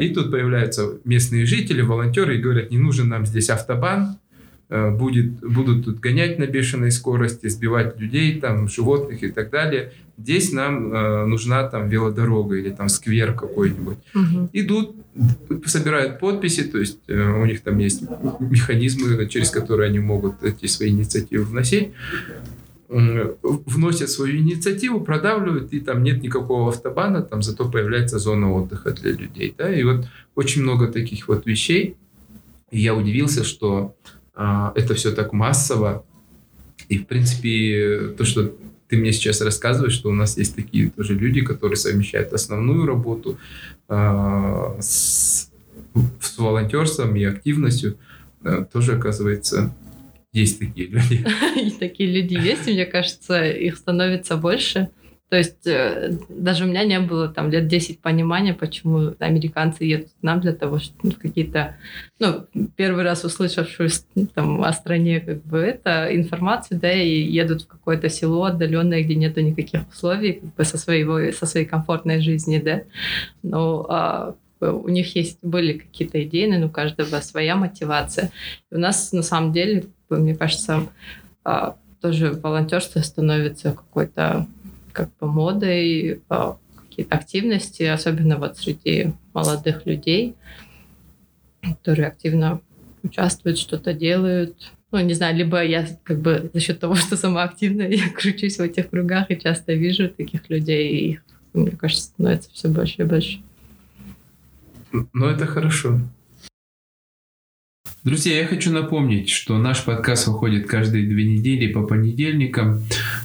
И 0.00 0.08
тут 0.14 0.30
появляются 0.30 0.98
местные 1.04 1.44
жители, 1.44 1.82
волонтеры 1.82 2.36
и 2.36 2.40
говорят, 2.40 2.70
не 2.70 2.78
нужен 2.78 3.08
нам 3.08 3.26
здесь 3.26 3.50
автобан, 3.50 4.18
будет, 4.72 5.40
будут 5.40 5.84
тут 5.84 6.00
гонять 6.00 6.38
на 6.38 6.46
бешеной 6.46 6.90
скорости, 6.90 7.48
сбивать 7.48 7.98
людей, 8.00 8.40
там, 8.40 8.68
животных 8.68 9.22
и 9.22 9.30
так 9.30 9.50
далее. 9.50 9.92
Здесь 10.18 10.52
нам 10.52 10.92
э, 10.92 11.26
нужна 11.26 11.68
там 11.68 11.88
велодорога 11.88 12.56
или 12.56 12.70
там 12.70 12.88
сквер 12.88 13.34
какой-нибудь. 13.34 13.98
Угу. 14.14 14.50
Идут, 14.52 14.96
собирают 15.66 16.18
подписи, 16.20 16.64
то 16.64 16.78
есть 16.78 17.00
э, 17.08 17.42
у 17.42 17.44
них 17.44 17.62
там 17.62 17.78
есть 17.78 18.02
механизмы, 18.40 19.26
через 19.26 19.50
которые 19.50 19.88
они 19.88 19.98
могут 19.98 20.42
эти 20.42 20.66
свои 20.66 20.90
инициативы 20.90 21.44
вносить 21.44 21.90
вносят 22.92 24.10
свою 24.10 24.36
инициативу, 24.36 25.00
продавливают, 25.00 25.72
и 25.72 25.80
там 25.80 26.02
нет 26.02 26.22
никакого 26.22 26.68
автобана, 26.68 27.22
там 27.22 27.42
зато 27.42 27.70
появляется 27.70 28.18
зона 28.18 28.52
отдыха 28.52 28.90
для 28.90 29.12
людей. 29.12 29.54
Да? 29.56 29.72
И 29.72 29.82
вот 29.82 30.06
очень 30.34 30.62
много 30.62 30.88
таких 30.88 31.28
вот 31.28 31.46
вещей. 31.46 31.96
И 32.70 32.80
я 32.80 32.94
удивился, 32.94 33.44
что 33.44 33.96
это 34.34 34.94
все 34.94 35.12
так 35.12 35.32
массово. 35.32 36.04
И, 36.88 36.98
в 36.98 37.06
принципе, 37.06 38.14
то, 38.16 38.24
что 38.24 38.54
ты 38.92 38.98
мне 38.98 39.12
сейчас 39.12 39.40
рассказываешь, 39.40 39.94
что 39.94 40.10
у 40.10 40.12
нас 40.12 40.36
есть 40.36 40.54
такие 40.54 40.90
тоже 40.90 41.14
люди, 41.14 41.40
которые 41.40 41.76
совмещают 41.76 42.34
основную 42.34 42.84
работу 42.86 43.38
э, 43.88 44.76
с, 44.80 45.50
с 46.20 46.38
волонтерством 46.38 47.16
и 47.16 47.24
активностью, 47.24 47.96
э, 48.44 48.66
тоже, 48.70 48.96
оказывается, 48.96 49.74
есть 50.34 50.58
такие 50.58 50.88
люди. 50.88 51.26
И 51.56 51.70
такие 51.70 52.10
люди 52.10 52.34
есть, 52.34 52.66
мне 52.66 52.84
кажется, 52.84 53.42
их 53.44 53.78
становится 53.78 54.36
больше. 54.36 54.90
То 55.32 55.38
есть 55.38 55.66
э, 55.66 56.18
даже 56.28 56.64
у 56.64 56.66
меня 56.66 56.84
не 56.84 57.00
было 57.00 57.26
там 57.26 57.50
лет 57.50 57.66
10 57.66 58.00
понимания, 58.00 58.52
почему 58.52 59.14
американцы 59.18 59.84
едут 59.84 60.08
к 60.08 60.22
нам 60.22 60.42
для 60.42 60.52
того, 60.52 60.78
чтобы 60.78 60.98
ну, 61.04 61.12
какие-то, 61.12 61.74
ну, 62.18 62.44
первый 62.76 63.02
раз 63.02 63.24
услышавшую 63.24 63.88
ну, 64.14 64.26
там 64.26 64.62
о 64.62 64.70
стране 64.74 65.20
как 65.20 65.42
бы 65.42 65.56
это 65.56 66.14
информацию, 66.14 66.78
да, 66.78 66.92
и 66.92 67.22
едут 67.22 67.62
в 67.62 67.66
какое-то 67.66 68.10
село 68.10 68.44
отдаленное, 68.44 69.02
где 69.02 69.14
нету 69.14 69.40
никаких 69.40 69.88
условий, 69.88 70.34
как 70.34 70.54
бы 70.54 70.64
со 70.64 70.76
своего, 70.76 71.32
со 71.32 71.46
своей 71.46 71.64
комфортной 71.64 72.20
жизни, 72.20 72.58
да. 72.58 72.82
Но 73.42 73.86
а, 73.88 74.34
у 74.60 74.88
них 74.90 75.16
есть 75.16 75.38
были 75.40 75.78
какие-то 75.78 76.22
идеи, 76.24 76.44
но 76.44 76.66
у 76.66 76.68
каждого 76.68 77.20
своя 77.20 77.56
мотивация. 77.56 78.32
И 78.70 78.74
у 78.74 78.78
нас 78.78 79.12
на 79.12 79.22
самом 79.22 79.54
деле, 79.54 79.86
мне 80.10 80.34
кажется, 80.34 80.88
а, 81.42 81.76
тоже 82.02 82.32
волонтерство 82.32 83.00
становится 83.00 83.72
какой-то 83.72 84.46
как 84.92 85.10
бы 85.20 85.26
модой, 85.26 86.20
а, 86.28 86.56
какие-то 86.76 87.16
активности, 87.16 87.84
особенно 87.84 88.36
вот 88.36 88.58
среди 88.58 89.12
молодых 89.32 89.86
людей, 89.86 90.34
которые 91.62 92.08
активно 92.08 92.60
участвуют, 93.02 93.58
что-то 93.58 93.94
делают. 93.94 94.72
Ну, 94.90 95.00
не 95.00 95.14
знаю, 95.14 95.36
либо 95.36 95.64
я 95.64 95.86
как 96.02 96.20
бы 96.20 96.50
за 96.52 96.60
счет 96.60 96.80
того, 96.80 96.94
что 96.94 97.16
сама 97.16 97.44
активная, 97.44 97.88
я 97.90 98.10
кручусь 98.10 98.58
в 98.58 98.60
этих 98.60 98.90
кругах 98.90 99.30
и 99.30 99.40
часто 99.40 99.72
вижу 99.72 100.08
таких 100.08 100.50
людей, 100.50 100.90
и 100.90 101.10
их, 101.12 101.24
мне 101.54 101.70
кажется, 101.70 102.04
становится 102.04 102.50
все 102.52 102.68
больше 102.68 103.02
и 103.02 103.04
больше. 103.04 103.40
Ну, 104.92 105.26
это 105.26 105.46
хорошо. 105.46 105.98
Друзья, 108.04 108.40
я 108.40 108.48
хочу 108.48 108.72
напомнить, 108.72 109.28
что 109.28 109.58
наш 109.58 109.84
подкаст 109.84 110.26
выходит 110.26 110.66
каждые 110.66 111.06
две 111.06 111.24
недели 111.24 111.72
по 111.72 111.84
понедельникам. 111.84 112.82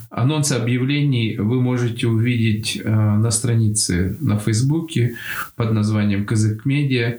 Анонсы 0.08 0.52
объявлений 0.52 1.36
вы 1.36 1.60
можете 1.60 2.06
увидеть 2.06 2.80
э, 2.84 2.88
на 2.88 3.32
странице 3.32 4.16
на 4.20 4.38
Фейсбуке 4.38 5.16
под 5.56 5.72
названием 5.72 6.24
Казак 6.24 6.64
Медиа, 6.64 7.18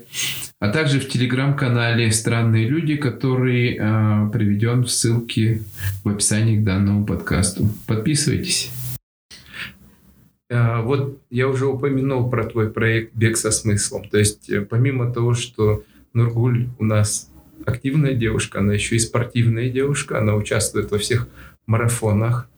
а 0.62 0.70
также 0.70 1.02
в 1.02 1.10
телеграм-канале 1.10 2.14
«Странные 2.14 2.66
люди», 2.66 2.96
который 2.96 3.76
э, 3.78 4.30
приведен 4.32 4.86
в 4.86 4.90
ссылке 4.90 5.62
в 6.06 6.08
описании 6.08 6.62
к 6.62 6.64
данному 6.64 7.06
подкасту. 7.06 7.70
Подписывайтесь. 7.88 8.72
Э, 10.50 10.82
вот 10.82 11.22
я 11.30 11.50
уже 11.50 11.66
упомянул 11.66 12.30
про 12.30 12.46
твой 12.46 12.72
проект 12.72 13.14
«Бег 13.18 13.36
со 13.36 13.52
смыслом». 13.52 14.08
То 14.08 14.18
есть 14.18 14.50
помимо 14.70 15.12
того, 15.12 15.34
что 15.34 15.84
Нургуль 16.14 16.70
у 16.80 16.86
нас 16.86 17.29
активная 17.66 18.14
девушка, 18.14 18.60
она 18.60 18.74
еще 18.74 18.96
и 18.96 19.00
спортивная 19.00 19.70
девушка, 19.70 20.20
она 20.20 20.36
участвует 20.36 20.92
во 20.92 20.98
всех 20.98 21.28
марафонах, 21.66 22.50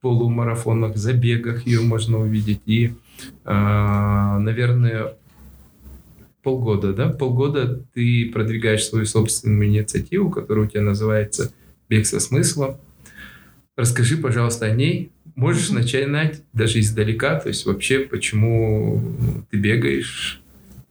полумарафонах, 0.00 0.96
забегах 0.96 1.66
ее 1.66 1.80
можно 1.80 2.18
увидеть. 2.18 2.60
И, 2.66 2.92
э, 3.44 3.52
наверное, 4.38 5.14
полгода, 6.42 6.92
да, 6.92 7.08
полгода 7.08 7.84
ты 7.92 8.30
продвигаешь 8.32 8.84
свою 8.84 9.04
собственную 9.04 9.66
инициативу, 9.68 10.30
которая 10.30 10.66
у 10.66 10.68
тебя 10.68 10.82
называется 10.82 11.52
«Бег 11.88 12.06
со 12.06 12.20
смыслом». 12.20 12.76
Расскажи, 13.76 14.16
пожалуйста, 14.16 14.66
о 14.66 14.70
ней. 14.70 15.10
Можешь 15.34 15.70
начинать 15.70 16.42
даже 16.52 16.78
издалека, 16.80 17.40
то 17.40 17.48
есть 17.48 17.66
вообще, 17.66 17.98
почему 17.98 19.02
ты 19.50 19.58
бегаешь, 19.58 20.40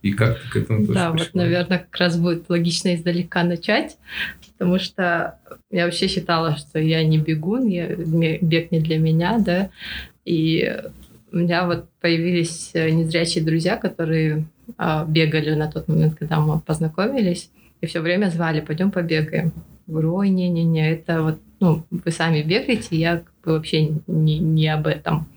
и 0.05 0.13
как 0.13 0.39
ты 0.39 0.49
к 0.49 0.55
этому 0.55 0.85
Да, 0.85 1.11
вот, 1.11 1.31
наверное, 1.33 1.79
как 1.79 1.97
раз 1.99 2.15
будет 2.15 2.47
логично 2.47 2.93
издалека 2.93 3.43
начать, 3.43 3.97
потому 4.51 4.77
что 4.77 5.39
я 5.71 5.85
вообще 5.85 6.07
считала, 6.07 6.57
что 6.57 6.77
я 6.77 7.03
не 7.03 7.17
бегун, 7.17 7.65
я, 7.65 7.87
бег 7.87 8.71
не 8.71 8.81
для 8.81 8.99
меня, 8.99 9.39
да, 9.39 9.71
и 10.23 10.79
у 11.31 11.37
меня 11.37 11.65
вот 11.65 11.89
появились 12.01 12.69
э, 12.75 12.91
незрячие 12.91 13.43
друзья, 13.43 13.77
которые 13.77 14.45
а, 14.77 15.05
бегали 15.05 15.55
на 15.55 15.71
тот 15.71 15.87
момент, 15.87 16.19
когда 16.19 16.39
мы 16.39 16.59
познакомились, 16.59 17.49
и 17.81 17.87
все 17.87 17.99
время 17.99 18.29
звали, 18.29 18.61
пойдем 18.61 18.91
побегаем. 18.91 19.53
Говорю, 19.87 20.17
ой, 20.17 20.29
не-не-не, 20.29 20.91
это 20.91 21.23
вот, 21.23 21.39
ну, 21.59 21.83
вы 21.89 22.11
сами 22.11 22.43
бегаете, 22.43 22.95
я 22.95 23.17
как 23.17 23.33
бы 23.43 23.51
вообще 23.53 23.89
не, 24.05 24.37
не 24.37 24.67
об 24.67 24.85
этом. 24.85 25.27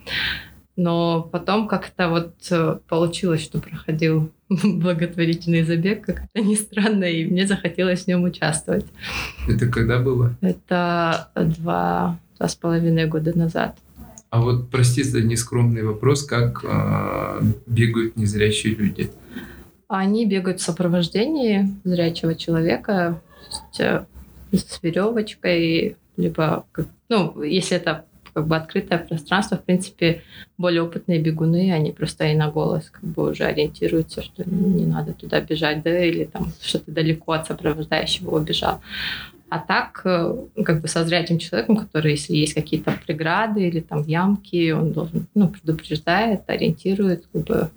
Но 0.79 1.29
потом 1.33 1.67
как-то 1.67 2.09
вот 2.09 2.35
э, 2.53 2.79
получилось, 2.89 3.43
что 3.43 3.59
проходил 3.59 4.31
благотворительный 4.49 5.65
забег, 5.65 6.07
как 6.07 6.23
это 6.33 6.47
ни 6.47 6.55
странно, 6.55 7.03
и 7.03 7.27
мне 7.27 7.49
захотелось 7.49 8.05
в 8.05 8.07
нем 8.07 8.23
участвовать. 8.23 8.87
Это 9.49 9.67
когда 9.67 9.99
было? 9.99 10.37
Это 10.41 11.31
два, 11.35 12.21
два 12.39 12.49
с 12.49 12.55
половиной 12.55 13.07
года 13.07 13.37
назад. 13.37 13.77
А 14.31 14.41
вот, 14.41 14.71
прости 14.71 15.03
за 15.03 15.21
нескромный 15.21 15.83
вопрос, 15.83 16.23
как 16.23 16.65
э, 16.65 17.41
бегают 17.67 18.17
незрячие 18.17 18.77
люди? 18.77 19.11
Они 19.89 20.27
бегают 20.27 20.61
в 20.61 20.63
сопровождении 20.63 21.75
зрячего 21.83 22.37
человека, 22.37 23.21
с 23.73 24.79
веревочкой, 24.81 25.97
либо, 26.17 26.67
ну, 27.09 27.43
если 27.43 27.79
это 27.79 28.05
как 28.39 28.47
бы 28.47 28.55
открытое 28.55 28.99
пространство, 28.99 29.57
в 29.57 29.65
принципе, 29.65 30.23
более 30.59 30.83
опытные 30.83 31.19
бегуны, 31.19 31.73
они 31.73 31.91
просто 31.91 32.27
и 32.27 32.37
на 32.37 32.49
голос 32.49 32.89
как 32.89 33.03
бы 33.03 33.31
уже 33.31 33.43
ориентируются, 33.43 34.23
что 34.23 34.49
не 34.49 34.87
надо 34.87 35.13
туда 35.13 35.41
бежать, 35.41 35.83
да, 35.83 36.05
или 36.05 36.23
там 36.23 36.53
что-то 36.61 36.93
далеко 36.93 37.33
от 37.33 37.49
сопровождающего 37.49 38.37
убежал. 38.37 38.81
А 39.49 39.59
так, 39.59 40.03
э, 40.05 40.37
как 40.65 40.83
бы 40.83 40.87
со 40.87 41.05
зрячим 41.05 41.41
человеком, 41.41 41.79
который, 41.79 42.13
если 42.13 42.37
есть 42.37 42.55
какие-то 42.55 42.97
преграды 43.05 43.67
или 43.67 43.81
там 43.81 44.05
ямки, 44.05 44.71
он 44.71 44.93
должен, 44.93 45.27
ну, 45.35 45.49
предупреждает, 45.49 46.43
ориентирует, 46.47 47.27
как 47.33 47.43
бы, 47.45 47.71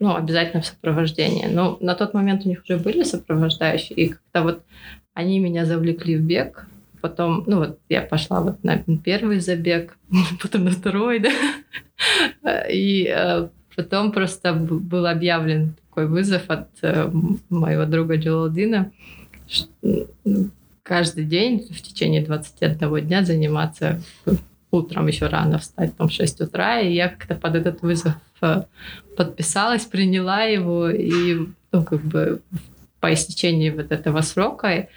ну, 0.00 0.16
обязательно 0.16 0.62
в 0.62 0.66
сопровождении. 0.66 1.46
Но 1.46 1.78
на 1.80 1.94
тот 1.94 2.14
момент 2.14 2.46
у 2.46 2.48
них 2.48 2.64
уже 2.64 2.78
были 2.78 3.04
сопровождающие, 3.04 3.96
и 3.96 4.08
как-то 4.08 4.42
вот 4.42 4.62
они 5.14 5.38
меня 5.38 5.66
завлекли 5.66 6.16
в 6.16 6.22
бег, 6.22 6.66
потом, 7.02 7.44
ну 7.46 7.58
вот 7.58 7.80
я 7.88 8.00
пошла 8.00 8.40
вот 8.40 8.64
на 8.64 8.78
первый 9.04 9.40
забег, 9.40 9.98
потом 10.42 10.64
на 10.64 10.70
второй, 10.70 11.18
да, 11.18 12.62
и 12.70 13.12
э, 13.14 13.48
потом 13.76 14.12
просто 14.12 14.54
был 14.54 15.06
объявлен 15.06 15.74
такой 15.88 16.06
вызов 16.06 16.42
от 16.48 16.68
э, 16.82 17.10
моего 17.50 17.84
друга 17.84 18.16
Джолалдина, 18.16 18.92
каждый 20.82 21.24
день 21.24 21.68
в 21.70 21.82
течение 21.82 22.24
21 22.24 23.06
дня 23.06 23.24
заниматься 23.24 24.00
утром 24.70 25.06
еще 25.08 25.26
рано 25.26 25.58
встать, 25.58 25.94
там, 25.96 26.08
в 26.08 26.12
6 26.12 26.40
утра, 26.40 26.80
и 26.80 26.94
я 26.94 27.08
как-то 27.08 27.34
под 27.34 27.56
этот 27.56 27.82
вызов 27.82 28.14
э, 28.40 28.62
подписалась, 29.16 29.84
приняла 29.84 30.44
его, 30.44 30.88
и, 30.88 31.48
ну, 31.72 31.84
как 31.84 32.00
бы 32.00 32.40
по 33.00 33.12
истечении 33.12 33.70
вот 33.70 33.90
этого 33.90 34.20
срока 34.20 34.88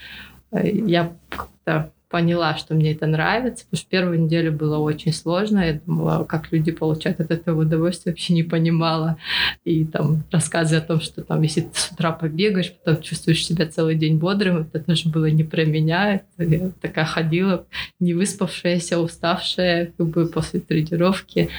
я 0.51 1.11
как-то 1.29 1.91
поняла, 2.15 2.55
что 2.55 2.75
мне 2.75 2.93
это 2.93 3.07
нравится, 3.07 3.65
потому 3.65 3.77
что 3.77 3.89
первую 3.89 4.21
неделю 4.21 4.53
было 4.53 4.77
очень 4.77 5.11
сложно. 5.11 5.59
Я 5.59 5.81
думала, 5.85 6.23
как 6.23 6.49
люди 6.53 6.71
получают 6.71 7.19
от 7.19 7.29
этого 7.29 7.63
удовольствие, 7.63 8.13
вообще 8.13 8.33
не 8.33 8.43
понимала. 8.43 9.17
И 9.65 9.83
там 9.83 10.23
рассказы 10.31 10.77
о 10.77 10.81
том, 10.81 11.01
что 11.01 11.23
там, 11.23 11.41
если 11.41 11.59
ты 11.59 11.77
с 11.77 11.91
утра 11.91 12.13
побегаешь, 12.13 12.71
потом 12.71 13.03
чувствуешь 13.03 13.45
себя 13.45 13.67
целый 13.67 13.95
день 13.95 14.17
бодрым, 14.17 14.61
это 14.61 14.79
тоже 14.79 15.09
было 15.09 15.25
не 15.25 15.43
про 15.43 15.65
меня. 15.65 16.21
Я 16.37 16.71
такая 16.79 17.03
ходила, 17.03 17.65
не 17.99 18.13
выспавшаяся, 18.13 18.97
уставшая, 18.97 19.91
как 19.97 20.07
бы 20.07 20.27
после 20.27 20.61
тренировки. 20.61 21.49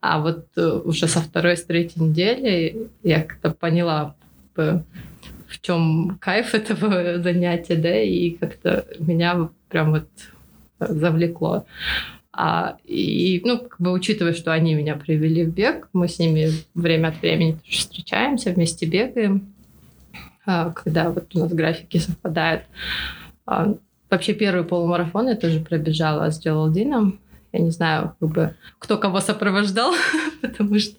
А 0.00 0.20
вот 0.20 0.46
э, 0.56 0.80
уже 0.84 1.08
со 1.08 1.20
второй, 1.20 1.56
с 1.56 1.64
третьей 1.64 2.04
недели 2.04 2.90
я 3.02 3.22
как-то 3.24 3.50
поняла, 3.50 4.14
в 5.48 5.60
чем 5.60 6.18
кайф 6.20 6.54
этого 6.54 7.18
занятия, 7.22 7.76
да, 7.76 8.00
и 8.00 8.30
как-то 8.30 8.86
меня 8.98 9.50
прям 9.68 9.92
вот 9.92 10.08
завлекло. 10.78 11.66
А, 12.32 12.76
и, 12.84 13.40
ну, 13.44 13.58
как 13.58 13.80
бы 13.80 13.92
учитывая, 13.92 14.34
что 14.34 14.52
они 14.52 14.74
меня 14.74 14.94
привели 14.94 15.44
в 15.44 15.54
бег, 15.54 15.88
мы 15.94 16.06
с 16.06 16.18
ними 16.18 16.50
время 16.74 17.08
от 17.08 17.22
времени 17.22 17.52
тоже 17.52 17.78
встречаемся, 17.78 18.52
вместе 18.52 18.84
бегаем, 18.84 19.54
а, 20.44 20.70
когда 20.70 21.10
вот 21.10 21.34
у 21.34 21.38
нас 21.38 21.52
графики 21.52 21.96
совпадают. 21.96 22.64
А, 23.46 23.74
вообще 24.10 24.34
первый 24.34 24.64
полумарафон 24.64 25.28
я 25.28 25.36
тоже 25.36 25.60
пробежала 25.60 26.30
с 26.30 26.42
Джалалдином. 26.42 27.18
Я 27.56 27.62
не 27.64 27.70
знаю, 27.70 28.12
как 28.20 28.28
бы, 28.28 28.54
кто 28.78 28.98
кого 28.98 29.20
сопровождал, 29.20 29.94
потому 30.42 30.78
что 30.78 30.96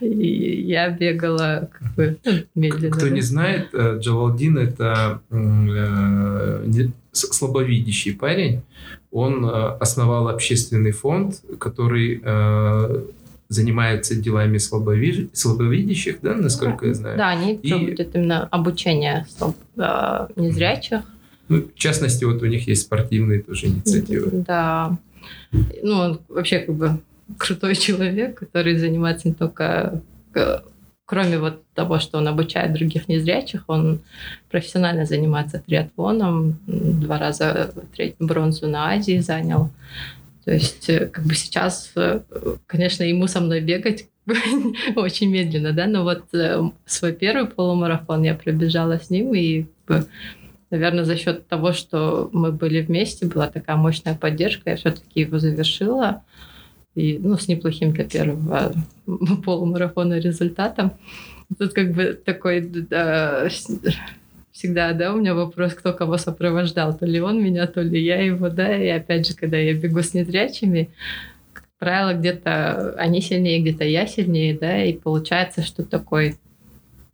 я 0.00 0.90
бегала 0.90 1.70
как 1.72 1.94
бы 1.94 2.18
ну, 2.24 2.32
медленно. 2.56 2.96
Кто 2.96 3.08
не 3.08 3.20
знает, 3.20 3.68
э, 3.72 3.98
Джалалдин 4.00 4.58
это 4.58 5.20
э, 5.30 6.88
слабовидящий 7.12 8.14
парень. 8.14 8.62
Он 9.12 9.44
э, 9.44 9.48
основал 9.78 10.28
общественный 10.28 10.90
фонд, 10.90 11.42
который 11.58 12.22
занимается 13.48 14.16
делами 14.16 14.56
слабовидящих, 14.56 16.20
да, 16.22 16.34
насколько 16.34 16.86
я 16.86 16.94
знаю. 16.94 17.18
Да, 17.18 17.28
они 17.28 17.54
и... 17.54 17.68
проводят 17.68 18.16
именно 18.16 18.48
обучение 18.50 19.26
незрячих. 20.36 21.02
Ну, 21.48 21.68
в 21.68 21.78
частности, 21.78 22.24
вот 22.24 22.42
у 22.42 22.46
них 22.46 22.66
есть 22.66 22.82
спортивные 22.82 23.42
тоже 23.42 23.66
инициативы. 23.66 24.42
Да. 24.46 24.96
Ну, 25.82 25.94
он 25.94 26.20
вообще 26.28 26.60
как 26.60 26.74
бы 26.74 27.00
крутой 27.38 27.74
человек, 27.76 28.38
который 28.38 28.76
занимается 28.76 29.28
не 29.28 29.34
только 29.34 30.02
э, 30.34 30.58
кроме 31.04 31.38
вот 31.38 31.62
того, 31.74 31.98
что 31.98 32.18
он 32.18 32.28
обучает 32.28 32.72
других 32.72 33.08
незрячих, 33.08 33.64
он 33.66 34.00
профессионально 34.50 35.04
занимается 35.04 35.58
триатлоном, 35.58 36.58
два 36.66 37.18
раза 37.18 37.72
третью 37.94 38.26
бронзу 38.26 38.68
на 38.68 38.90
Азии 38.90 39.18
занял. 39.18 39.70
То 40.44 40.52
есть, 40.52 40.88
э, 40.88 41.06
как 41.06 41.24
бы 41.24 41.34
сейчас, 41.34 41.92
э, 41.96 42.20
конечно, 42.66 43.04
ему 43.04 43.26
со 43.26 43.40
мной 43.40 43.60
бегать 43.60 44.08
очень 44.96 45.30
медленно, 45.30 45.72
да, 45.72 45.86
но 45.86 46.04
вот 46.04 46.24
свой 46.86 47.12
первый 47.12 47.46
полумарафон 47.46 48.22
я 48.22 48.34
пробежала 48.34 48.98
с 48.98 49.10
ним, 49.10 49.34
и, 49.34 49.66
наверное, 50.72 51.04
за 51.04 51.16
счет 51.16 51.46
того, 51.46 51.72
что 51.72 52.28
мы 52.32 52.50
были 52.50 52.80
вместе, 52.80 53.26
была 53.26 53.46
такая 53.48 53.76
мощная 53.76 54.14
поддержка, 54.14 54.70
я 54.70 54.76
все-таки 54.76 55.20
его 55.20 55.38
завершила 55.38 56.24
и 56.94 57.18
ну, 57.18 57.36
с 57.36 57.48
неплохим 57.48 57.92
для 57.92 58.04
первого 58.04 58.72
полумарафона 59.44 60.18
результатом. 60.18 60.92
Тут 61.58 61.72
как 61.72 61.92
бы 61.92 62.18
такой 62.24 62.60
да, 62.62 63.48
всегда, 64.52 64.92
да, 64.92 65.12
у 65.12 65.18
меня 65.18 65.34
вопрос, 65.34 65.74
кто 65.74 65.92
кого 65.92 66.18
сопровождал, 66.18 66.96
то 66.96 67.06
ли 67.06 67.20
он 67.20 67.42
меня, 67.42 67.66
то 67.66 67.82
ли 67.82 68.02
я 68.02 68.22
его, 68.22 68.48
да, 68.48 68.76
и 68.76 68.88
опять 68.88 69.26
же, 69.26 69.34
когда 69.34 69.56
я 69.56 69.74
бегу 69.74 70.02
с 70.02 70.14
незрячими, 70.14 70.90
как 71.52 71.64
правило, 71.78 72.14
где-то 72.14 72.94
они 72.96 73.20
сильнее, 73.20 73.60
где-то 73.60 73.84
я 73.84 74.06
сильнее, 74.06 74.56
да, 74.58 74.84
и 74.84 74.92
получается, 74.92 75.62
что 75.62 75.82
такой, 75.82 76.36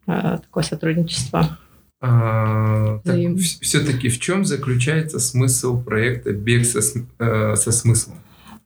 а, 0.07 0.39
такое 0.39 0.65
сотрудничество. 0.65 1.59
А, 2.01 3.01
все-таки 3.61 4.09
в 4.09 4.21
чем 4.21 4.45
заключается 4.45 5.19
смысл 5.19 5.83
проекта 5.83 6.33
«Бег 6.33 6.65
со, 6.65 6.81
э, 7.19 7.57
со 7.57 7.73
смыслом»? 7.73 8.19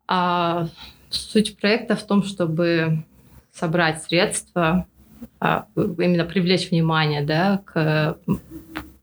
А, 0.07 0.69
Суть 1.09 1.59
проекта 1.59 1.95
в 1.95 2.07
том, 2.07 2.23
чтобы 2.23 3.05
собрать 3.53 4.03
средства, 4.03 4.87
а, 5.41 5.67
именно 5.77 6.25
привлечь 6.25 6.71
внимание 6.71 7.23
да, 7.23 7.63
к 7.67 8.17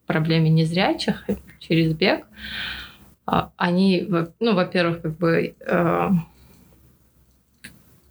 проблеме 0.08 0.50
незрячих 0.50 1.26
через 1.60 1.94
бег. 1.94 2.26
А, 3.28 3.52
они, 3.58 4.08
ну, 4.40 4.56
во-первых, 4.56 5.04
как 5.04 5.18
бы 5.18 5.54
э, 5.60 6.10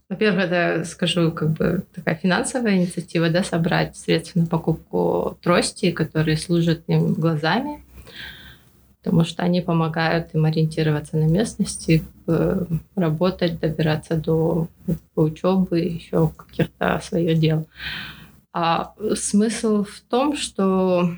во-первых, 0.09 0.45
это, 0.45 0.85
скажу, 0.85 1.31
как 1.33 1.51
бы 1.51 1.85
такая 1.95 2.15
финансовая 2.15 2.77
инициатива, 2.77 3.29
да, 3.29 3.43
собрать 3.43 3.97
средства 3.97 4.41
на 4.41 4.47
покупку 4.47 5.39
трости, 5.43 5.91
которые 5.91 6.39
служат 6.39 6.83
им 6.87 7.13
глазами, 7.13 7.85
потому 9.03 9.25
что 9.25 9.43
они 9.43 9.61
помогают 9.61 10.35
им 10.35 10.47
ориентироваться 10.47 11.19
на 11.19 11.27
местности, 11.27 12.05
э, 12.27 12.65
работать, 12.97 13.61
добираться 13.61 14.17
до 14.17 14.69
учебы, 15.15 15.81
еще 15.81 16.33
каких-то 16.37 17.01
своих 17.03 17.39
дел. 17.39 17.67
А 18.53 18.95
смысл 19.15 19.85
в 19.85 20.01
том, 20.09 20.37
что 20.37 21.13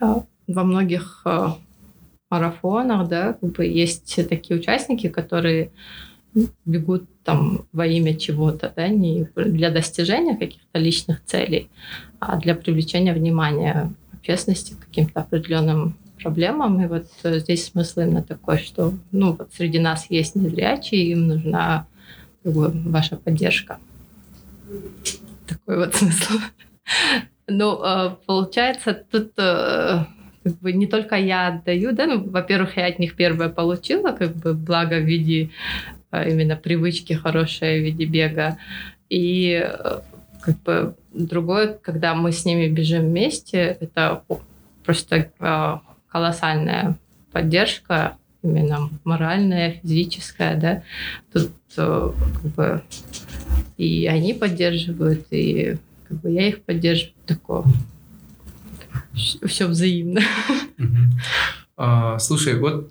а, 0.00 0.24
во 0.48 0.64
многих 0.64 1.22
а, 1.24 1.56
марафонах, 2.30 3.08
да, 3.08 3.34
как 3.34 3.52
бы 3.52 3.64
есть 3.64 4.16
такие 4.28 4.58
участники, 4.58 5.08
которые 5.08 5.70
бегут 6.64 7.04
там 7.24 7.66
во 7.72 7.86
имя 7.86 8.14
чего-то, 8.14 8.72
да, 8.74 8.88
не 8.88 9.28
для 9.34 9.70
достижения 9.70 10.36
каких-то 10.36 10.78
личных 10.78 11.24
целей, 11.24 11.70
а 12.20 12.36
для 12.36 12.54
привлечения 12.54 13.12
внимания 13.12 13.92
общественности 14.12 14.74
к 14.74 14.86
каким-то 14.86 15.20
определенным 15.20 15.96
проблемам. 16.20 16.82
И 16.82 16.86
вот 16.86 17.06
э, 17.22 17.38
здесь 17.38 17.66
смысл 17.66 18.00
именно 18.00 18.22
такой, 18.22 18.58
что 18.58 18.94
ну, 19.12 19.32
вот 19.32 19.50
среди 19.56 19.78
нас 19.78 20.06
есть 20.10 20.34
незрячие, 20.34 21.12
им 21.12 21.28
нужна 21.28 21.86
как 22.42 22.54
ваша 22.54 23.16
поддержка. 23.16 23.78
Такой 25.46 25.78
вот 25.78 25.94
смысл. 25.94 26.34
Ну, 27.48 27.82
э, 27.84 28.16
получается, 28.26 28.94
тут 28.94 29.32
э, 29.38 30.04
как 30.46 30.60
бы 30.60 30.72
не 30.72 30.86
только 30.86 31.16
я 31.16 31.48
отдаю, 31.48 31.90
да, 31.90 32.06
ну, 32.06 32.30
во-первых, 32.30 32.76
я 32.76 32.86
от 32.86 33.00
них 33.00 33.16
первое 33.16 33.48
получила, 33.48 34.12
как 34.12 34.36
бы 34.36 34.54
благо 34.54 35.00
в 35.00 35.04
виде 35.04 35.50
именно 36.12 36.54
привычки 36.54 37.14
хорошей 37.14 37.80
в 37.80 37.84
виде 37.84 38.04
бега. 38.04 38.56
И 39.10 39.68
как 40.40 40.62
бы 40.62 40.94
другое, 41.12 41.76
когда 41.82 42.14
мы 42.14 42.30
с 42.30 42.44
ними 42.44 42.68
бежим 42.68 43.06
вместе, 43.06 43.76
это 43.80 44.22
просто 44.84 45.32
колоссальная 46.06 46.96
поддержка, 47.32 48.16
именно 48.44 48.88
моральная, 49.02 49.80
физическая, 49.82 50.56
да. 50.56 50.82
Тут 51.32 51.50
э, 51.76 52.12
как 52.42 52.54
бы 52.54 52.82
и 53.76 54.06
они 54.06 54.32
поддерживают, 54.32 55.26
и 55.32 55.76
как 56.08 56.20
бы 56.20 56.30
я 56.30 56.46
их 56.46 56.62
поддерживаю, 56.62 57.14
такое 57.26 57.64
все 59.46 59.66
взаимно. 59.66 60.20
А, 61.76 62.18
слушай, 62.18 62.58
вот 62.58 62.90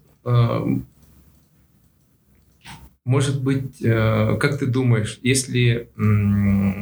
может 3.03 3.43
быть, 3.43 3.79
как 3.79 4.57
ты 4.59 4.65
думаешь, 4.65 5.19
если 5.21 5.89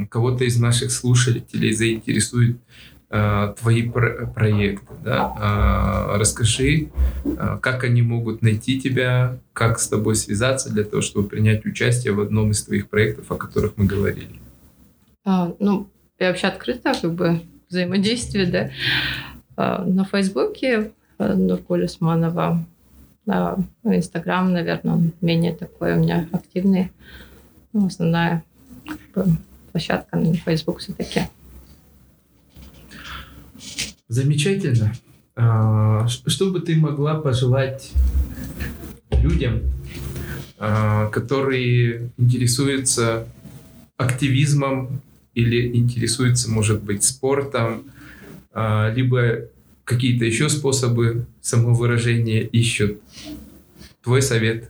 кого-то 0.10 0.44
из 0.46 0.60
наших 0.60 0.92
слушателей 0.92 1.74
заинтересует 1.74 2.58
Э, 3.16 3.54
твои 3.60 3.84
про 3.84 4.26
проекты. 4.26 4.92
Да? 5.04 5.36
А, 5.38 6.18
расскажи, 6.18 6.90
э, 7.24 7.60
как 7.62 7.84
они 7.84 8.02
могут 8.02 8.42
найти 8.42 8.82
тебя, 8.82 9.38
как 9.54 9.78
с 9.78 9.88
тобой 9.88 10.16
связаться 10.16 10.74
для 10.74 10.84
того, 10.84 11.04
чтобы 11.04 11.30
принять 11.30 11.64
участие 11.64 12.14
в 12.14 12.22
одном 12.22 12.50
из 12.50 12.64
твоих 12.64 12.90
проектов, 12.90 13.32
о 13.32 13.36
которых 13.36 13.74
мы 13.78 13.86
говорили. 13.86 14.42
А, 15.26 15.54
ну, 15.60 15.92
я 16.18 16.30
вообще 16.30 16.48
открыта, 16.48 16.94
как 17.00 17.14
бы 17.14 17.42
взаимодействие, 17.70 18.48
да. 18.48 18.72
А, 19.56 19.84
на 19.86 20.06
Фейсбуке 20.06 20.92
э, 21.18 21.34
Нургуль 21.34 21.86
Усманова, 21.86 22.66
на 23.26 23.58
Инстаграм, 23.84 24.52
наверное, 24.52 25.12
менее 25.22 25.54
такой 25.54 25.94
у 25.94 26.00
меня 26.00 26.28
активный. 26.32 26.92
Ну, 27.72 27.88
основная 27.88 28.44
площадка 29.72 30.18
на 30.18 30.34
Фейсбук 30.34 30.80
все-таки. 30.80 31.22
Замечательно. 34.08 34.94
А, 35.36 36.08
что 36.08 36.52
бы 36.52 36.60
ты 36.60 36.76
могла 36.76 37.16
пожелать 37.16 37.92
людям, 39.10 39.62
а, 40.60 41.08
которые 41.10 42.12
интересуются 42.18 43.28
активизмом 43.98 45.02
или 45.34 45.76
интересуются, 45.76 46.52
может 46.52 46.84
быть, 46.84 47.04
спортом, 47.04 47.84
либо 48.54 49.50
какие-то 49.84 50.26
еще 50.26 50.50
способы 50.50 51.26
самовыражения 51.42 52.42
ищут? 52.42 53.02
Твой 54.04 54.22
совет? 54.22 54.70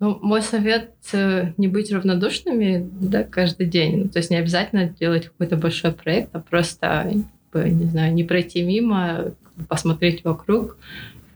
Ну, 0.00 0.16
мой 0.22 0.42
совет 0.42 0.92
э, 1.12 1.52
не 1.56 1.66
быть 1.66 1.90
равнодушными 1.90 2.88
да, 3.00 3.24
каждый 3.24 3.66
день. 3.66 4.04
Ну, 4.04 4.08
то 4.08 4.18
есть 4.18 4.30
не 4.30 4.36
обязательно 4.36 4.88
делать 4.88 5.26
какой-то 5.26 5.56
большой 5.56 5.92
проект, 5.92 6.30
а 6.34 6.40
просто 6.40 7.12
бы, 7.52 7.68
не 7.68 7.86
знаю, 7.86 8.14
не 8.14 8.22
пройти 8.22 8.62
мимо, 8.62 9.32
посмотреть 9.68 10.22
вокруг 10.22 10.76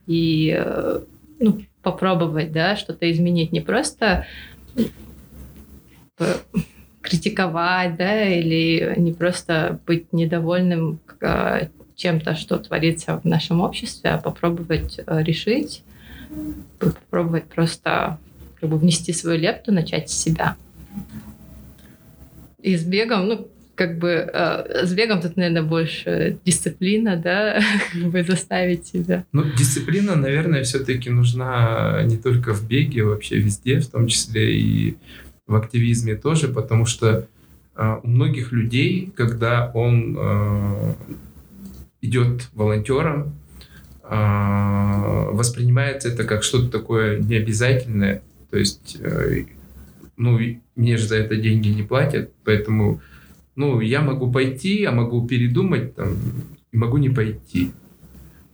и 0.07 0.55
э, 0.57 1.01
ну, 1.41 1.63
попробовать, 1.83 2.53
да, 2.53 2.77
что-то 2.77 3.11
изменить. 3.11 3.51
Не 3.51 3.61
просто 3.61 4.27
критиковать, 7.03 7.97
да, 7.97 8.25
или 8.25 8.95
не 8.97 9.13
просто 9.13 9.81
быть 9.87 10.13
недовольным 10.13 11.01
э, 11.21 11.69
чем-то, 11.97 12.35
что 12.35 12.59
творится 12.59 13.21
в 13.21 13.25
нашем 13.25 13.61
обществе, 13.61 14.11
а 14.11 14.19
попробовать 14.19 15.01
э, 15.05 15.23
решить, 15.23 15.83
попробовать 16.79 17.45
просто 17.45 18.19
как 18.61 18.71
бы 18.71 18.79
внести 18.79 19.13
свою 19.13 19.39
лепту, 19.39 19.73
начать 19.73 20.09
с 20.09 20.15
себя. 20.15 20.57
И 22.63 22.77
с 22.77 22.85
бегом, 22.85 23.27
ну, 23.27 23.49
как 23.75 23.99
бы 23.99 24.31
э, 24.33 24.87
с 24.87 24.93
бегом 24.95 25.21
тут, 25.21 25.37
наверное, 25.37 25.63
больше 25.63 26.39
дисциплина, 26.45 27.17
да, 27.17 27.61
как 27.93 28.11
бы 28.11 28.23
заставить 28.23 28.87
себя. 28.87 29.25
Ну, 29.33 29.45
дисциплина, 29.59 30.15
наверное, 30.15 30.63
все-таки 30.63 31.11
нужна 31.11 32.03
не 32.05 32.17
только 32.17 32.55
в 32.55 32.67
беге, 32.67 33.03
вообще 33.03 33.39
везде, 33.39 33.81
в 33.81 33.89
том 33.89 34.07
числе 34.07 34.57
и 34.57 34.97
в 35.53 35.57
активизме 35.57 36.17
тоже, 36.17 36.49
потому 36.49 36.87
что 36.87 37.29
э, 37.77 37.97
у 38.03 38.09
многих 38.09 38.53
людей, 38.53 39.13
когда 39.15 39.71
он 39.73 40.17
э, 40.19 40.95
идет 42.01 42.49
волонтером, 42.55 43.35
э, 44.03 45.29
воспринимается 45.33 46.09
это 46.09 46.25
как 46.25 46.43
что-то 46.43 46.71
такое 46.71 47.21
необязательное, 47.21 48.23
то 48.51 48.59
есть, 48.59 48.97
э, 49.01 49.45
ну, 50.17 50.39
мне 50.77 50.97
же 50.97 51.07
за 51.07 51.17
это 51.17 51.37
деньги 51.37 51.69
не 51.69 51.83
платят, 51.83 52.31
поэтому 52.45 53.01
ну, 53.55 53.81
я 53.81 54.01
могу 54.01 54.31
пойти, 54.33 54.85
а 54.85 54.93
могу 54.93 55.27
передумать, 55.27 55.95
там, 55.95 56.17
могу 56.73 56.99
не 56.99 57.11
пойти. 57.11 57.73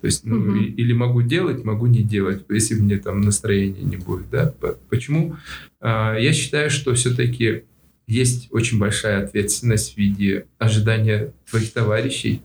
То 0.00 0.06
есть, 0.06 0.24
ну, 0.24 0.37
угу. 0.38 0.54
или 0.56 0.92
могу 0.92 1.22
делать, 1.22 1.64
могу 1.64 1.87
не 1.87 2.02
делать, 2.02 2.44
если 2.48 2.74
мне 2.74 2.98
там 2.98 3.20
настроения 3.20 3.82
не 3.82 3.96
будет, 3.96 4.30
да. 4.30 4.54
Почему? 4.88 5.37
А, 5.80 6.16
я 6.16 6.32
считаю, 6.32 6.70
что 6.70 6.94
все-таки 6.94 7.64
есть 8.06 8.48
очень 8.52 8.78
большая 8.78 9.24
ответственность 9.24 9.94
в 9.94 9.96
виде 9.98 10.46
ожидания 10.58 11.32
твоих 11.50 11.72
товарищей, 11.72 12.42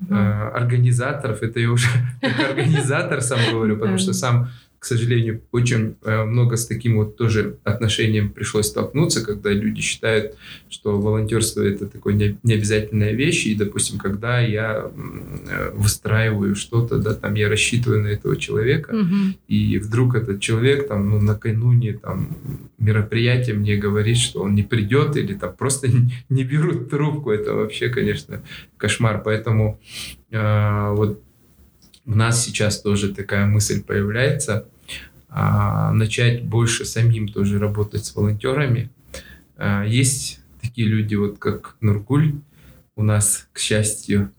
угу. 0.00 0.14
организаторов. 0.14 1.42
Это 1.42 1.60
я 1.60 1.70
уже 1.70 1.88
как 2.20 2.50
организатор 2.50 3.20
сам 3.20 3.38
говорю, 3.50 3.76
потому 3.76 3.98
что 3.98 4.12
сам 4.12 4.48
к 4.82 4.84
сожалению, 4.84 5.42
очень 5.52 5.94
э, 6.02 6.24
много 6.24 6.56
с 6.56 6.66
таким 6.66 6.96
вот 6.96 7.16
тоже 7.16 7.56
отношением 7.62 8.30
пришлось 8.30 8.66
столкнуться, 8.66 9.24
когда 9.24 9.50
люди 9.50 9.80
считают, 9.80 10.34
что 10.68 11.00
волонтерство 11.00 11.62
это 11.62 11.86
такой 11.86 12.14
необязательная 12.42 13.12
вещь, 13.12 13.46
и, 13.46 13.54
допустим, 13.54 14.00
когда 14.00 14.40
я 14.40 14.90
э, 14.90 15.70
выстраиваю 15.72 16.56
что-то, 16.56 16.98
да, 16.98 17.14
там 17.14 17.34
я 17.34 17.48
рассчитываю 17.48 18.02
на 18.02 18.08
этого 18.08 18.36
человека, 18.36 18.90
угу. 18.90 19.36
и 19.46 19.78
вдруг 19.78 20.16
этот 20.16 20.40
человек 20.40 20.88
там 20.88 21.10
ну, 21.10 21.20
накануне 21.20 21.92
там 21.92 22.36
мероприятия 22.78 23.52
мне 23.54 23.76
говорит, 23.76 24.16
что 24.16 24.42
он 24.42 24.56
не 24.56 24.64
придет 24.64 25.16
или 25.16 25.34
там 25.34 25.54
просто 25.54 25.86
не 26.28 26.42
берут 26.42 26.90
трубку, 26.90 27.30
это 27.30 27.54
вообще, 27.54 27.88
конечно, 27.88 28.42
кошмар, 28.78 29.22
поэтому 29.24 29.78
э, 30.32 30.90
вот 30.96 31.22
у 32.04 32.14
нас 32.14 32.44
сейчас 32.44 32.80
тоже 32.80 33.14
такая 33.14 33.46
мысль 33.46 33.82
появляется, 33.82 34.66
а, 35.28 35.92
начать 35.92 36.44
больше 36.44 36.84
самим 36.84 37.28
тоже 37.28 37.58
работать 37.58 38.04
с 38.04 38.14
волонтерами. 38.14 38.90
А, 39.56 39.84
есть 39.84 40.40
такие 40.60 40.86
люди, 40.86 41.14
вот 41.14 41.38
как 41.38 41.76
Нургуль 41.80 42.34
у 42.96 43.02
нас, 43.02 43.48
к 43.52 43.58
счастью. 43.58 44.30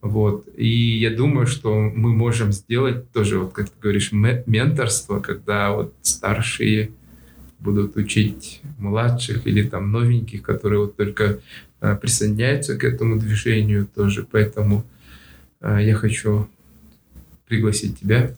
Вот. 0.00 0.48
И 0.56 0.98
я 0.98 1.10
думаю, 1.10 1.46
что 1.46 1.74
мы 1.74 2.14
можем 2.14 2.52
сделать 2.52 3.10
тоже, 3.12 3.38
вот 3.38 3.52
как 3.52 3.70
ты 3.70 3.74
говоришь, 3.80 4.12
менторство, 4.12 5.20
когда 5.20 5.72
вот 5.72 5.94
старшие 6.02 6.92
будут 7.58 7.96
учить 7.96 8.62
младших 8.78 9.46
или 9.46 9.62
там 9.62 9.90
новеньких, 9.90 10.42
которые 10.42 10.80
вот 10.80 10.96
только 10.96 11.40
а, 11.80 11.96
присоединяются 11.96 12.78
к 12.78 12.84
этому 12.84 13.18
движению 13.18 13.86
тоже. 13.86 14.26
Поэтому 14.30 14.84
я 15.62 15.94
хочу 15.94 16.48
пригласить 17.50 18.00
тебя. 18.00 18.34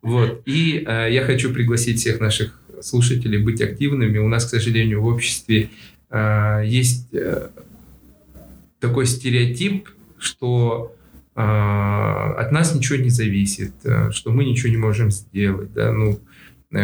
Вот. 0.00 0.42
И 0.46 0.84
э, 0.84 1.12
я 1.12 1.24
хочу 1.24 1.52
пригласить 1.52 2.00
всех 2.00 2.18
наших 2.18 2.60
слушателей 2.80 3.38
быть 3.38 3.60
активными. 3.62 4.18
У 4.18 4.26
нас, 4.28 4.46
к 4.46 4.48
сожалению, 4.48 5.02
в 5.02 5.06
обществе 5.06 5.70
э, 6.10 6.62
есть 6.64 7.14
э, 7.14 7.50
такой 8.80 9.06
стереотип, 9.06 9.88
что 10.18 10.96
от 11.34 12.52
нас 12.52 12.74
ничего 12.74 12.98
не 12.98 13.08
зависит, 13.08 13.72
что 14.10 14.32
мы 14.32 14.44
ничего 14.44 14.68
не 14.68 14.76
можем 14.76 15.10
сделать, 15.10 15.72
да, 15.72 15.90
ну, 15.90 16.20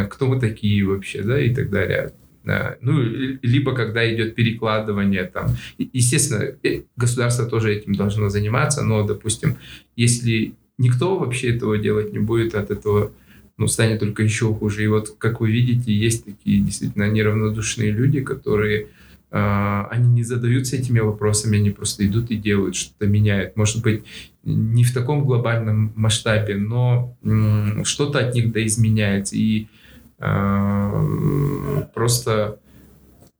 кто 0.09 0.27
мы 0.27 0.40
такие 0.40 0.87
вообще, 0.87 1.23
да, 1.23 1.38
и 1.38 1.55
так 1.55 1.68
далее. 1.68 2.12
Ну, 2.80 3.00
либо 3.42 3.74
когда 3.74 4.12
идет 4.12 4.34
перекладывание 4.34 5.24
там. 5.24 5.56
Естественно, 5.78 6.54
государство 6.96 7.46
тоже 7.46 7.74
этим 7.74 7.94
должно 7.94 8.28
заниматься, 8.28 8.82
но, 8.82 9.06
допустим, 9.06 9.56
если 9.96 10.54
никто 10.78 11.18
вообще 11.18 11.54
этого 11.56 11.78
делать 11.78 12.12
не 12.12 12.18
будет, 12.18 12.54
от 12.54 12.70
этого 12.70 13.12
ну, 13.58 13.66
станет 13.66 14.00
только 14.00 14.22
еще 14.22 14.54
хуже. 14.54 14.84
И 14.84 14.87
вот, 14.87 15.16
как 15.18 15.40
вы 15.40 15.50
видите, 15.50 15.92
есть 15.92 16.24
такие 16.24 16.61
действительно 16.62 17.11
неравнодушные 17.11 17.90
люди, 17.90 18.20
которые 18.20 18.87
э, 19.30 19.84
они 19.90 20.08
не 20.08 20.22
задаются 20.22 20.76
этими 20.76 21.00
вопросами, 21.00 21.58
они 21.58 21.70
просто 21.70 22.06
идут 22.06 22.30
и 22.30 22.37
делают, 22.37 22.76
что-то 22.76 23.06
меняют. 23.08 23.56
Может 23.56 23.82
быть, 23.82 24.04
не 24.44 24.84
в 24.84 24.94
таком 24.94 25.24
глобальном 25.24 25.92
масштабе, 25.96 26.57
но 26.57 27.16
э, 27.22 27.82
что-то 27.84 28.20
от 28.20 28.34
них 28.34 28.53
да 28.53 28.64
изменяется. 28.64 29.36
И 29.36 29.64
э, 29.64 29.66
просто 30.19 32.59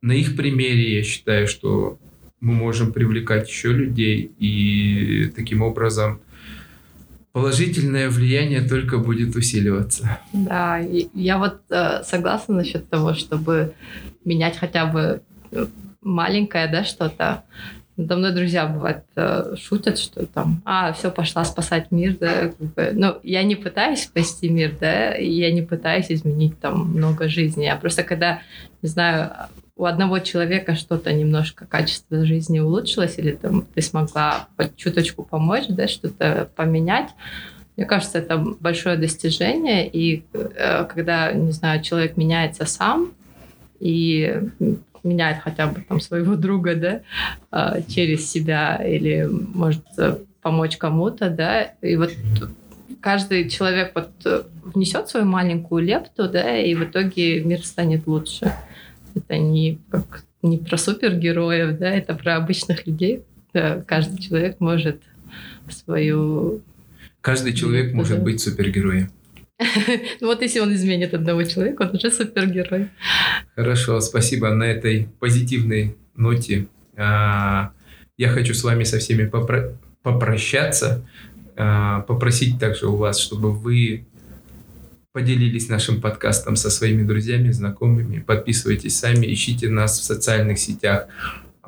на 0.01 0.12
их 0.12 0.37
примере 0.37 0.99
я 0.99 1.03
считаю, 1.03 1.49
что 1.49 1.99
мы 2.41 2.55
можем 2.55 2.93
привлекать 2.93 3.49
еще 3.49 3.72
людей 3.72 4.31
и 4.39 5.33
таким 5.35 5.62
образом 5.62 6.20
положительное 7.33 8.11
влияние 8.11 8.62
только 8.62 8.99
будет 8.99 9.37
усиливаться. 9.37 10.18
Да, 10.33 10.79
я 10.79 11.39
вот 11.39 11.61
э, 11.70 12.03
согласна 12.03 12.57
насчет 12.57 12.89
того, 12.89 13.14
чтобы 13.14 13.74
менять 14.24 14.57
хотя 14.57 14.87
бы 14.87 15.22
э, 15.53 15.66
маленькое, 16.03 16.68
да, 16.68 16.85
что-то. 16.85 17.45
Надо 17.99 18.16
мной 18.16 18.32
друзья 18.32 18.64
бывают 18.66 19.03
э, 19.16 19.57
шутят, 19.57 19.99
что 19.99 20.24
там, 20.24 20.62
а, 20.64 20.92
все, 20.92 21.11
пошла 21.11 21.44
спасать 21.44 21.90
мир, 21.90 22.16
да, 22.16 22.49
как 22.49 22.74
бы. 22.74 22.90
Ну, 22.92 23.16
я 23.24 23.42
не 23.42 23.57
пытаюсь 23.57 24.05
спасти 24.05 24.49
мир, 24.49 24.76
да, 24.80 25.16
и 25.16 25.28
я 25.28 25.51
не 25.51 25.62
пытаюсь 25.62 26.07
изменить 26.09 26.61
там 26.61 26.90
много 26.92 27.28
жизни. 27.28 27.66
А 27.66 27.74
просто 27.74 28.05
когда, 28.05 28.40
не 28.82 28.88
знаю, 28.88 29.32
у 29.74 29.84
одного 29.84 30.20
человека 30.20 30.76
что-то 30.76 31.12
немножко 31.12 31.66
качество 31.66 32.24
жизни 32.24 32.61
улучшилось, 32.61 33.18
или 33.18 33.32
там 33.32 33.62
ты 33.62 33.82
смогла 33.82 34.46
чуточку 34.76 35.24
помочь, 35.24 35.64
да, 35.68 35.88
что-то 35.88 36.49
поменять, 36.55 37.11
Мне 37.76 37.84
кажется, 37.84 38.18
это 38.18 38.38
большое 38.38 38.96
достижение, 38.96 39.88
и 39.88 40.24
э, 40.32 40.84
когда, 40.84 41.32
не 41.32 41.51
знаю, 41.51 41.82
человек 41.82 42.16
меняется 42.16 42.64
сам 42.64 43.12
и 43.80 44.40
меняет 45.05 45.38
хотя 45.42 45.66
бы 45.66 45.80
там 45.80 46.01
своего 46.01 46.36
друга, 46.36 46.74
да, 46.74 47.01
э, 47.53 47.82
через 47.88 48.30
себя 48.30 48.76
или 48.76 49.28
может 49.30 49.84
помочь 50.42 50.76
кому-то, 50.76 51.30
да, 51.30 51.62
и 51.82 51.96
вот 51.96 52.12
каждый 53.01 53.49
человек 53.49 53.92
вот 53.94 54.11
внесет 54.62 55.09
свою 55.09 55.26
маленькую 55.26 55.84
лепту, 55.84 56.28
да, 56.28 56.57
и 56.59 56.74
в 56.74 56.84
итоге 56.84 57.42
мир 57.42 57.64
станет 57.64 58.07
лучше. 58.07 58.53
Это 59.14 59.36
не 59.38 59.78
как 59.90 60.24
не 60.42 60.59
про 60.59 60.76
супергероев, 60.76 61.78
да, 61.78 61.90
это 61.90 62.14
про 62.14 62.36
обычных 62.36 62.86
людей. 62.86 63.22
Да, 63.53 63.82
каждый 63.86 64.18
человек 64.18 64.61
может 64.61 65.01
свою 65.68 66.62
Каждый 67.20 67.53
человек 67.53 67.92
может 67.94 68.22
быть 68.22 68.40
супергероем. 68.40 69.11
Ну 70.20 70.28
вот 70.28 70.42
если 70.42 70.61
он 70.61 70.72
изменит 70.72 71.14
одного 71.14 71.42
человека, 71.42 71.82
он 71.82 71.96
уже 71.96 72.11
супергерой. 72.11 72.88
Хорошо, 73.56 74.00
спасибо 74.00 74.50
на 74.50 74.64
этой 74.64 75.09
позитивной 75.18 75.96
ноте. 76.16 76.66
А, 76.96 77.72
я 78.16 78.28
хочу 78.28 78.54
с 78.54 78.62
вами 78.62 78.84
со 78.84 78.98
всеми 78.98 79.30
попрощаться, 80.02 81.04
а, 81.56 82.00
попросить 82.02 82.59
также 82.59 82.86
у 82.86 82.96
вас, 82.96 83.18
чтобы 83.18 83.52
вы 83.52 84.06
поделились 85.12 85.68
нашим 85.68 86.00
подкастом 86.00 86.54
со 86.54 86.70
своими 86.70 87.02
друзьями, 87.02 87.50
знакомыми. 87.50 88.20
Подписывайтесь 88.20 88.96
сами, 88.96 89.26
ищите 89.32 89.68
нас 89.68 89.98
в 89.98 90.04
социальных 90.04 90.59
сетях. 90.59 91.09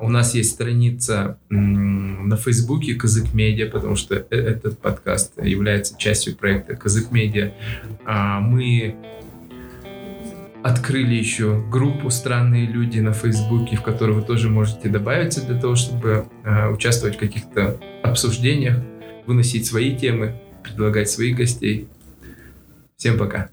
У 0.01 0.09
нас 0.09 0.33
есть 0.33 0.49
страница 0.49 1.37
на 1.49 2.35
Фейсбуке 2.35 2.95
Казык 2.95 3.35
Медиа, 3.35 3.69
потому 3.69 3.95
что 3.95 4.15
э, 4.15 4.35
этот 4.35 4.79
подкаст 4.79 5.33
является 5.41 5.95
частью 5.95 6.35
проекта 6.35 6.75
Казык 6.75 7.11
Медиа. 7.11 7.53
А, 8.03 8.39
мы 8.39 8.95
открыли 10.63 11.13
еще 11.13 11.63
группу 11.69 12.09
«Странные 12.09 12.65
люди» 12.65 12.99
на 12.99 13.13
Фейсбуке, 13.13 13.75
в 13.75 13.83
которую 13.83 14.21
вы 14.21 14.25
тоже 14.25 14.49
можете 14.49 14.89
добавиться 14.89 15.45
для 15.45 15.59
того, 15.59 15.75
чтобы 15.75 16.25
а, 16.43 16.69
участвовать 16.71 17.17
в 17.17 17.19
каких-то 17.19 17.79
обсуждениях, 18.01 18.77
выносить 19.27 19.67
свои 19.67 19.95
темы, 19.95 20.33
предлагать 20.63 21.11
своих 21.11 21.37
гостей. 21.37 21.87
Всем 22.97 23.19
пока! 23.19 23.51